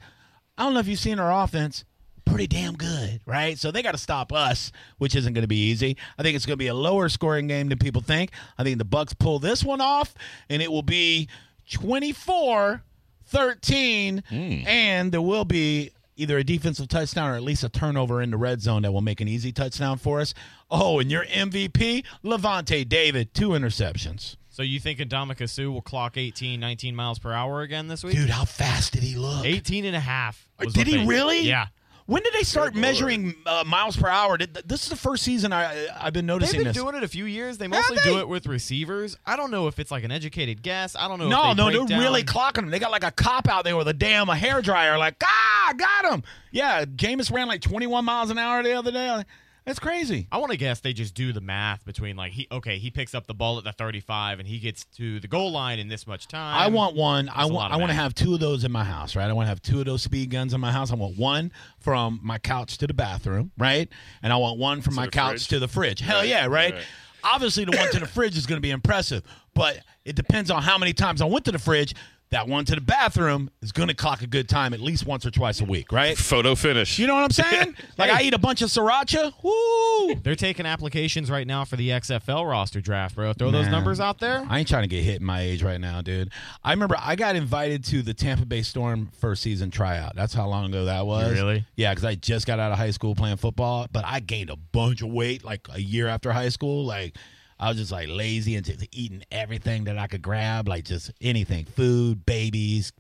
I 0.58 0.64
don't 0.64 0.74
know 0.74 0.80
if 0.80 0.88
you've 0.88 0.98
seen 0.98 1.18
our 1.18 1.44
offense. 1.44 1.84
Pretty 2.24 2.46
damn 2.46 2.74
good, 2.74 3.20
right? 3.26 3.58
So 3.58 3.70
they 3.70 3.82
got 3.82 3.92
to 3.92 3.98
stop 3.98 4.32
us, 4.32 4.70
which 4.98 5.16
isn't 5.16 5.32
going 5.32 5.42
to 5.42 5.48
be 5.48 5.70
easy. 5.70 5.96
I 6.18 6.22
think 6.22 6.36
it's 6.36 6.46
going 6.46 6.54
to 6.54 6.62
be 6.62 6.68
a 6.68 6.74
lower 6.74 7.08
scoring 7.08 7.48
game 7.48 7.68
than 7.68 7.78
people 7.78 8.00
think. 8.00 8.30
I 8.56 8.62
think 8.62 8.78
the 8.78 8.84
Bucks 8.84 9.12
pull 9.12 9.38
this 9.38 9.64
one 9.64 9.80
off, 9.80 10.14
and 10.48 10.62
it 10.62 10.70
will 10.70 10.82
be 10.82 11.28
24 11.70 12.82
13, 13.26 14.22
hmm. 14.28 14.36
and 14.66 15.10
there 15.10 15.22
will 15.22 15.44
be 15.44 15.90
either 16.22 16.38
a 16.38 16.44
defensive 16.44 16.88
touchdown 16.88 17.30
or 17.30 17.34
at 17.34 17.42
least 17.42 17.64
a 17.64 17.68
turnover 17.68 18.22
in 18.22 18.30
the 18.30 18.36
red 18.36 18.62
zone 18.62 18.82
that 18.82 18.92
will 18.92 19.00
make 19.00 19.20
an 19.20 19.28
easy 19.28 19.52
touchdown 19.52 19.98
for 19.98 20.20
us. 20.20 20.32
Oh, 20.70 21.00
and 21.00 21.10
your 21.10 21.24
MVP, 21.26 22.04
Lavonte 22.24 22.88
David, 22.88 23.34
two 23.34 23.50
interceptions. 23.50 24.36
So 24.48 24.62
you 24.62 24.78
think 24.80 24.98
Ndamukong 24.98 25.48
Suh 25.48 25.70
will 25.70 25.82
clock 25.82 26.16
18, 26.16 26.60
19 26.60 26.94
miles 26.94 27.18
per 27.18 27.32
hour 27.32 27.62
again 27.62 27.88
this 27.88 28.04
week? 28.04 28.14
Dude, 28.14 28.30
how 28.30 28.44
fast 28.44 28.92
did 28.92 29.02
he 29.02 29.16
look? 29.16 29.44
18 29.44 29.84
and 29.84 29.96
a 29.96 30.00
half. 30.00 30.46
Did 30.72 30.86
he 30.86 31.04
really? 31.06 31.40
Yeah. 31.40 31.66
When 32.06 32.22
did 32.22 32.32
they 32.34 32.42
start 32.42 32.74
measuring 32.74 33.34
uh, 33.46 33.64
miles 33.66 33.96
per 33.96 34.08
hour? 34.08 34.36
Did, 34.36 34.54
this 34.66 34.82
is 34.82 34.88
the 34.88 34.96
first 34.96 35.22
season 35.22 35.52
I 35.52 35.86
I've 35.98 36.12
been 36.12 36.26
noticing. 36.26 36.58
They've 36.58 36.64
been 36.64 36.72
this. 36.72 36.82
doing 36.82 36.94
it 36.96 37.02
a 37.02 37.08
few 37.08 37.26
years. 37.26 37.58
They 37.58 37.68
mostly 37.68 37.96
they? 37.96 38.02
do 38.02 38.18
it 38.18 38.28
with 38.28 38.46
receivers. 38.46 39.16
I 39.24 39.36
don't 39.36 39.50
know 39.50 39.68
if 39.68 39.78
it's 39.78 39.90
like 39.90 40.04
an 40.04 40.10
educated 40.10 40.62
guess. 40.62 40.96
I 40.96 41.08
don't 41.08 41.18
know. 41.18 41.28
no, 41.28 41.50
if 41.50 41.56
they 41.56 41.62
no, 41.62 41.70
they're 41.70 41.86
down- 41.86 42.00
really 42.00 42.24
clocking 42.24 42.54
them. 42.56 42.70
They 42.70 42.78
got 42.78 42.90
like 42.90 43.04
a 43.04 43.12
cop 43.12 43.48
out 43.48 43.64
there 43.64 43.76
with 43.76 43.88
a 43.88 43.92
damn 43.94 44.28
a 44.28 44.36
hair 44.36 44.62
dryer. 44.62 44.98
Like, 44.98 45.16
ah, 45.22 45.74
got 45.76 46.12
him. 46.12 46.22
Yeah, 46.50 46.84
Jameis 46.84 47.32
ran 47.32 47.48
like 47.48 47.60
21 47.60 48.04
miles 48.04 48.30
an 48.30 48.38
hour 48.38 48.62
the 48.62 48.72
other 48.72 48.90
day. 48.90 49.24
That's 49.64 49.78
crazy. 49.78 50.26
I 50.32 50.38
want 50.38 50.50
to 50.50 50.56
guess 50.58 50.80
they 50.80 50.92
just 50.92 51.14
do 51.14 51.32
the 51.32 51.40
math 51.40 51.84
between 51.84 52.16
like 52.16 52.32
he 52.32 52.48
okay 52.50 52.78
he 52.78 52.90
picks 52.90 53.14
up 53.14 53.26
the 53.26 53.34
ball 53.34 53.58
at 53.58 53.64
the 53.64 53.72
35 53.72 54.40
and 54.40 54.48
he 54.48 54.58
gets 54.58 54.84
to 54.96 55.20
the 55.20 55.28
goal 55.28 55.52
line 55.52 55.78
in 55.78 55.88
this 55.88 56.06
much 56.06 56.26
time. 56.26 56.56
I 56.58 56.66
want 56.68 56.96
one. 56.96 57.28
I 57.28 57.38
That's 57.42 57.50
a 57.50 57.52
want. 57.54 57.72
I 57.72 57.76
want 57.76 57.90
to 57.90 57.94
have 57.94 58.14
two 58.14 58.34
of 58.34 58.40
those 58.40 58.64
in 58.64 58.72
my 58.72 58.82
house, 58.84 59.14
right? 59.14 59.28
I 59.28 59.32
want 59.32 59.46
to 59.46 59.50
have 59.50 59.62
two 59.62 59.78
of 59.78 59.86
those 59.86 60.02
speed 60.02 60.30
guns 60.30 60.52
in 60.52 60.60
my 60.60 60.72
house. 60.72 60.90
I 60.90 60.96
want 60.96 61.16
one 61.16 61.52
from 61.78 62.18
my 62.22 62.38
couch 62.38 62.78
to 62.78 62.86
the 62.86 62.94
bathroom, 62.94 63.52
right? 63.56 63.88
And 64.22 64.32
I 64.32 64.36
want 64.36 64.58
one 64.58 64.80
from 64.82 64.94
my 64.96 65.06
couch 65.06 65.30
fridge. 65.32 65.48
to 65.48 65.58
the 65.60 65.68
fridge. 65.68 66.00
Hell 66.00 66.20
Right, 66.20 66.28
yeah, 66.28 66.46
right? 66.46 66.74
right. 66.74 66.84
Obviously, 67.24 67.64
the 67.64 67.76
one 67.76 67.88
to 67.92 68.00
the 68.00 68.06
fridge 68.06 68.36
is 68.36 68.46
going 68.46 68.56
to 68.56 68.62
be 68.62 68.72
impressive, 68.72 69.22
but 69.54 69.78
it 70.04 70.16
depends 70.16 70.50
on 70.50 70.60
how 70.62 70.76
many 70.76 70.92
times 70.92 71.22
I 71.22 71.26
went 71.26 71.44
to 71.44 71.52
the 71.52 71.58
fridge. 71.60 71.94
That 72.32 72.48
one 72.48 72.64
to 72.64 72.74
the 72.74 72.80
bathroom 72.80 73.50
is 73.60 73.72
going 73.72 73.88
to 73.88 73.94
clock 73.94 74.22
a 74.22 74.26
good 74.26 74.48
time 74.48 74.72
at 74.72 74.80
least 74.80 75.04
once 75.04 75.26
or 75.26 75.30
twice 75.30 75.60
a 75.60 75.66
week, 75.66 75.92
right? 75.92 76.16
Photo 76.16 76.54
finish. 76.54 76.98
You 76.98 77.06
know 77.06 77.14
what 77.14 77.24
I'm 77.24 77.30
saying? 77.30 77.76
like 77.98 78.10
I 78.10 78.22
eat 78.22 78.32
a 78.32 78.38
bunch 78.38 78.62
of 78.62 78.70
sriracha. 78.70 79.34
Woo! 79.42 80.14
They're 80.14 80.34
taking 80.34 80.64
applications 80.64 81.30
right 81.30 81.46
now 81.46 81.66
for 81.66 81.76
the 81.76 81.90
XFL 81.90 82.48
roster 82.48 82.80
draft, 82.80 83.16
bro. 83.16 83.34
Throw 83.34 83.50
those 83.50 83.68
numbers 83.68 84.00
out 84.00 84.18
there. 84.18 84.46
I 84.48 84.58
ain't 84.58 84.66
trying 84.66 84.84
to 84.84 84.88
get 84.88 85.02
hit 85.02 85.20
in 85.20 85.26
my 85.26 85.42
age 85.42 85.62
right 85.62 85.78
now, 85.78 86.00
dude. 86.00 86.32
I 86.64 86.70
remember 86.72 86.96
I 86.98 87.16
got 87.16 87.36
invited 87.36 87.84
to 87.84 88.00
the 88.00 88.14
Tampa 88.14 88.46
Bay 88.46 88.62
Storm 88.62 89.10
first 89.20 89.42
season 89.42 89.70
tryout. 89.70 90.16
That's 90.16 90.32
how 90.32 90.48
long 90.48 90.64
ago 90.64 90.86
that 90.86 91.04
was. 91.04 91.32
Really? 91.32 91.66
Yeah, 91.76 91.92
because 91.92 92.06
I 92.06 92.14
just 92.14 92.46
got 92.46 92.58
out 92.58 92.72
of 92.72 92.78
high 92.78 92.92
school 92.92 93.14
playing 93.14 93.36
football, 93.36 93.88
but 93.92 94.06
I 94.06 94.20
gained 94.20 94.48
a 94.48 94.56
bunch 94.56 95.02
of 95.02 95.10
weight 95.10 95.44
like 95.44 95.68
a 95.70 95.82
year 95.82 96.08
after 96.08 96.32
high 96.32 96.48
school. 96.48 96.86
Like 96.86 97.18
I 97.62 97.68
was 97.68 97.78
just 97.78 97.92
like 97.92 98.08
lazy 98.08 98.56
and 98.56 98.66
just 98.66 98.84
eating 98.90 99.22
everything 99.30 99.84
that 99.84 99.96
I 99.96 100.08
could 100.08 100.20
grab, 100.20 100.66
like 100.66 100.84
just 100.84 101.12
anything, 101.20 101.64
food, 101.64 102.26
babies, 102.26 102.92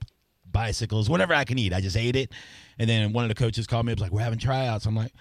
bicycles, 0.50 1.10
whatever 1.10 1.34
I 1.34 1.42
can 1.42 1.58
eat. 1.58 1.72
I 1.72 1.80
just 1.80 1.96
ate 1.96 2.14
it. 2.14 2.30
And 2.78 2.88
then 2.88 3.12
one 3.12 3.24
of 3.24 3.28
the 3.28 3.34
coaches 3.34 3.66
called 3.66 3.86
me 3.86 3.92
up, 3.92 3.98
was 3.98 4.02
like, 4.02 4.12
"We're 4.12 4.20
having 4.22 4.38
tryouts." 4.38 4.86
I'm 4.86 4.94
like. 4.96 5.12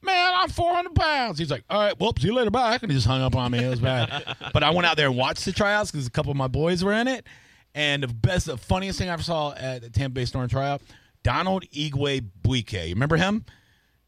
Man, 0.00 0.32
I'm 0.36 0.48
400 0.48 0.94
pounds. 0.94 1.40
He's 1.40 1.50
like, 1.50 1.64
all 1.68 1.80
right, 1.80 1.98
well, 1.98 2.12
see 2.16 2.28
you 2.28 2.34
later, 2.34 2.52
bye. 2.52 2.78
And 2.80 2.88
he 2.88 2.96
just 2.96 3.08
hung 3.08 3.20
up 3.20 3.34
on 3.34 3.50
me. 3.50 3.64
It 3.64 3.68
was 3.68 3.80
bad. 3.80 4.36
but 4.52 4.62
I 4.62 4.70
went 4.70 4.86
out 4.86 4.96
there 4.96 5.08
and 5.08 5.16
watched 5.16 5.44
the 5.44 5.50
tryouts 5.50 5.90
because 5.90 6.06
a 6.06 6.10
couple 6.10 6.30
of 6.30 6.36
my 6.36 6.46
boys 6.46 6.84
were 6.84 6.92
in 6.92 7.08
it. 7.08 7.26
And 7.74 8.04
the 8.04 8.06
best, 8.06 8.46
the 8.46 8.56
funniest 8.56 9.00
thing 9.00 9.08
I 9.08 9.14
ever 9.14 9.24
saw 9.24 9.54
at 9.54 9.82
the 9.82 9.90
Tampa 9.90 10.14
Bay 10.14 10.24
Storm 10.24 10.48
tryout, 10.48 10.82
Donald 11.24 11.64
Igwe 11.70 12.24
Buike. 12.42 12.86
You 12.86 12.94
remember 12.94 13.16
him? 13.16 13.44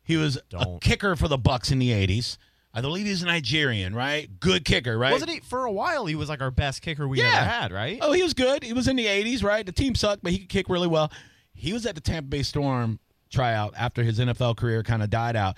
He 0.04 0.16
was 0.16 0.36
a 0.36 0.42
Don't. 0.50 0.80
kicker 0.80 1.16
for 1.16 1.26
the 1.26 1.38
Bucks 1.38 1.72
in 1.72 1.80
the 1.80 1.90
80s. 1.90 2.38
I 2.72 2.80
believe 2.80 3.06
he's 3.06 3.22
a 3.22 3.26
Nigerian, 3.26 3.94
right? 3.94 4.28
Good 4.38 4.64
kicker, 4.64 4.96
right? 4.96 5.11
Wasn't 5.12 5.30
he 5.30 5.40
for 5.40 5.64
a 5.64 5.72
while? 5.72 6.06
He 6.06 6.14
was 6.14 6.28
like 6.28 6.40
our 6.40 6.52
best 6.52 6.83
kicker 6.83 7.09
we 7.09 7.18
Yeah. 7.18 7.26
ever 7.40 7.44
had, 7.50 7.72
right? 7.72 7.98
Oh, 8.00 8.12
he 8.12 8.22
was 8.22 8.33
good. 8.35 8.62
He 8.62 8.72
was 8.72 8.87
in 8.87 8.94
the 8.96 9.06
80s, 9.06 9.42
right? 9.42 9.66
The 9.66 9.72
team 9.72 9.94
sucked, 9.96 10.22
but 10.22 10.30
he 10.33 10.38
could 10.38 10.48
kick 10.48 10.68
really 10.68 10.87
well. 10.87 11.11
He 11.52 11.72
was 11.72 11.85
at 11.85 11.96
the 11.96 12.00
Tampa 12.00 12.28
Bay 12.28 12.42
Storm 12.44 13.00
tryout 13.28 13.74
after 13.76 14.02
his 14.04 14.18
NFL 14.20 14.56
career 14.56 14.83
kind 14.85 15.02
of 15.02 15.11
died 15.11 15.35
out. 15.37 15.56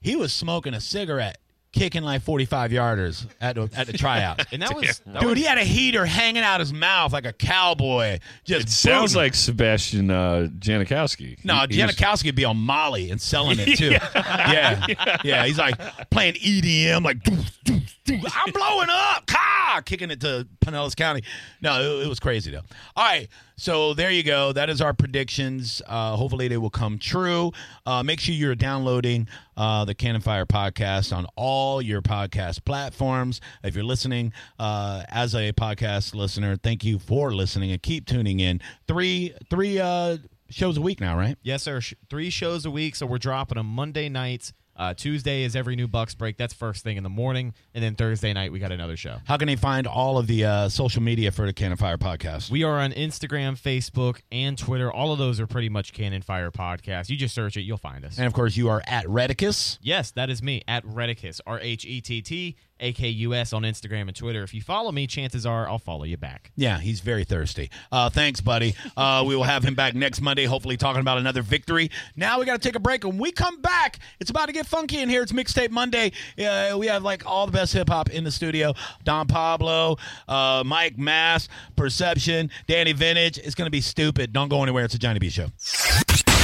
He 0.00 0.16
was 0.16 0.32
smoking 0.32 0.74
a 0.74 0.80
cigarette, 0.80 1.38
kicking 1.72 2.02
like 2.02 2.22
45 2.22 2.70
yarders 2.70 3.26
at 3.40 3.56
the, 3.56 3.68
at 3.76 3.86
the 3.86 3.92
tryout. 3.92 4.46
And 4.52 4.62
that 4.62 4.74
was 4.74 5.00
that 5.06 5.20
Dude, 5.20 5.30
was- 5.30 5.38
he 5.38 5.44
had 5.44 5.58
a 5.58 5.64
heater 5.64 6.04
hanging 6.06 6.42
out 6.42 6.60
his 6.60 6.72
mouth 6.72 7.12
like 7.12 7.26
a 7.26 7.32
cowboy. 7.32 8.18
Just 8.44 8.66
It 8.66 8.70
sounds 8.70 9.12
booting. 9.12 9.24
like 9.26 9.34
Sebastian 9.34 10.10
uh, 10.10 10.48
Janikowski. 10.58 11.44
No, 11.44 11.66
He- 11.68 11.76
he 11.76 11.82
Janikowski 11.82 12.24
would 12.26 12.34
be 12.34 12.44
on 12.44 12.56
Molly 12.56 13.10
and 13.10 13.20
selling 13.20 13.58
it 13.60 13.76
too. 13.78 13.90
yeah. 14.14 14.86
yeah, 15.24 15.44
He's 15.46 15.58
like 15.58 15.78
playing 16.10 16.34
EDM, 16.34 17.04
like 17.04 17.18
doof, 17.22 17.50
doof, 17.64 17.80
doof. 17.82 17.94
I'm 18.10 18.52
blowing 18.52 18.88
up, 18.90 19.26
ka, 19.26 19.82
kicking 19.84 20.10
it 20.10 20.20
to 20.20 20.46
Pinellas 20.64 20.96
County. 20.96 21.22
No, 21.60 21.80
it, 22.00 22.06
it 22.06 22.08
was 22.08 22.20
crazy 22.20 22.50
though. 22.50 22.62
All 22.96 23.04
right, 23.04 23.28
so 23.56 23.94
there 23.94 24.10
you 24.10 24.22
go. 24.22 24.52
That 24.52 24.70
is 24.70 24.80
our 24.80 24.92
predictions. 24.94 25.82
Uh, 25.86 26.16
hopefully 26.16 26.48
they 26.48 26.56
will 26.56 26.70
come 26.70 26.98
true. 26.98 27.52
Uh, 27.86 28.02
make 28.02 28.20
sure 28.20 28.34
you're 28.34 28.54
downloading 28.54 29.28
uh, 29.56 29.84
the 29.84 29.94
Cannon 29.94 30.20
Fire 30.20 30.46
podcast 30.46 31.14
on 31.16 31.26
all 31.36 31.82
your 31.82 32.02
podcast 32.02 32.64
platforms. 32.64 33.40
If 33.62 33.74
you're 33.74 33.84
listening 33.84 34.32
uh, 34.58 35.04
as 35.08 35.34
a 35.34 35.52
podcast 35.52 36.14
listener, 36.14 36.56
thank 36.56 36.84
you 36.84 36.98
for 36.98 37.34
listening 37.34 37.70
and 37.70 37.82
keep 37.82 38.06
tuning 38.06 38.40
in. 38.40 38.60
Three 38.86 39.34
three 39.50 39.78
uh, 39.78 40.18
shows 40.50 40.76
a 40.78 40.80
week 40.80 41.00
now, 41.00 41.16
right? 41.16 41.36
Yes, 41.42 41.62
sir. 41.62 41.80
Three 42.08 42.30
shows 42.30 42.64
a 42.64 42.70
week, 42.70 42.96
so 42.96 43.06
we're 43.06 43.18
dropping 43.18 43.56
them 43.56 43.66
Monday 43.66 44.08
nights. 44.08 44.52
Uh, 44.78 44.94
Tuesday 44.94 45.42
is 45.42 45.56
every 45.56 45.74
new 45.74 45.88
Bucks 45.88 46.14
break. 46.14 46.36
That's 46.36 46.54
first 46.54 46.84
thing 46.84 46.96
in 46.96 47.02
the 47.02 47.08
morning, 47.10 47.52
and 47.74 47.82
then 47.82 47.96
Thursday 47.96 48.32
night 48.32 48.52
we 48.52 48.60
got 48.60 48.70
another 48.70 48.96
show. 48.96 49.16
How 49.24 49.36
can 49.36 49.48
they 49.48 49.56
find 49.56 49.86
all 49.88 50.16
of 50.18 50.28
the 50.28 50.44
uh, 50.44 50.68
social 50.68 51.02
media 51.02 51.32
for 51.32 51.46
the 51.46 51.52
Cannon 51.52 51.76
Fire 51.76 51.98
podcast? 51.98 52.50
We 52.50 52.62
are 52.62 52.78
on 52.78 52.92
Instagram, 52.92 53.58
Facebook, 53.60 54.20
and 54.30 54.56
Twitter. 54.56 54.92
All 54.92 55.12
of 55.12 55.18
those 55.18 55.40
are 55.40 55.46
pretty 55.48 55.68
much 55.68 55.92
Cannon 55.92 56.22
Fire 56.22 56.50
Podcast. 56.52 57.10
You 57.10 57.16
just 57.16 57.34
search 57.34 57.56
it, 57.56 57.62
you'll 57.62 57.76
find 57.76 58.04
us. 58.04 58.18
and 58.18 58.26
of 58.26 58.32
course, 58.32 58.56
you 58.56 58.68
are 58.68 58.82
at 58.86 59.04
Rhettakus. 59.06 59.78
yes, 59.82 60.12
that 60.12 60.30
is 60.30 60.42
me 60.42 60.62
at 60.68 60.84
Rhettakus, 60.86 61.40
R 61.46 61.58
H 61.60 61.84
E 61.84 62.00
T 62.00 62.22
T 62.22 62.56
A 62.80 62.92
K 62.92 63.08
U 63.08 63.34
S 63.34 63.52
on 63.52 63.62
Instagram 63.62 64.02
and 64.02 64.14
Twitter. 64.14 64.42
If 64.42 64.54
you 64.54 64.62
follow 64.62 64.92
me, 64.92 65.06
chances 65.06 65.44
are 65.46 65.68
I'll 65.68 65.78
follow 65.78 66.04
you 66.04 66.16
back. 66.16 66.52
Yeah, 66.56 66.78
he's 66.78 67.00
very 67.00 67.24
thirsty. 67.24 67.70
Uh, 67.90 68.10
thanks, 68.10 68.40
buddy. 68.40 68.74
Uh, 68.96 69.24
we 69.26 69.34
will 69.36 69.44
have 69.44 69.64
him 69.64 69.74
back 69.74 69.94
next 69.94 70.20
Monday, 70.20 70.44
hopefully 70.44 70.76
talking 70.76 71.00
about 71.00 71.18
another 71.18 71.42
victory. 71.42 71.90
Now 72.16 72.38
we 72.38 72.46
got 72.46 72.60
to 72.60 72.66
take 72.68 72.76
a 72.76 72.80
break. 72.80 73.04
When 73.04 73.18
we 73.18 73.32
come 73.32 73.60
back, 73.60 73.98
it's 74.20 74.30
about 74.30 74.46
to 74.46 74.52
get 74.52 74.66
funky 74.66 74.98
in 74.98 75.08
here. 75.08 75.22
It's 75.22 75.32
Mixtape 75.32 75.70
Monday. 75.70 76.12
Uh, 76.38 76.76
we 76.78 76.86
have 76.86 77.02
like 77.02 77.26
all 77.26 77.46
the 77.46 77.52
best 77.52 77.72
hip 77.72 77.88
hop 77.88 78.10
in 78.10 78.24
the 78.24 78.30
studio. 78.30 78.74
Don 79.04 79.26
Pablo, 79.26 79.96
uh, 80.28 80.62
Mike 80.64 80.98
Mass, 80.98 81.48
Perception, 81.76 82.50
Danny 82.66 82.92
Vintage. 82.92 83.38
It's 83.38 83.54
going 83.54 83.66
to 83.66 83.70
be 83.70 83.80
stupid. 83.80 84.32
Don't 84.32 84.48
go 84.48 84.62
anywhere. 84.62 84.84
It's 84.84 84.94
a 84.94 84.98
Johnny 84.98 85.18
B 85.18 85.28
show. 85.30 85.48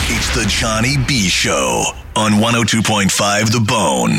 It's 0.07 0.35
the 0.35 0.44
Johnny 0.49 0.97
B 1.09 1.29
Show 1.29 1.83
on 2.14 2.33
102.5 2.33 3.53
The 3.53 3.61
Bone. 3.61 4.18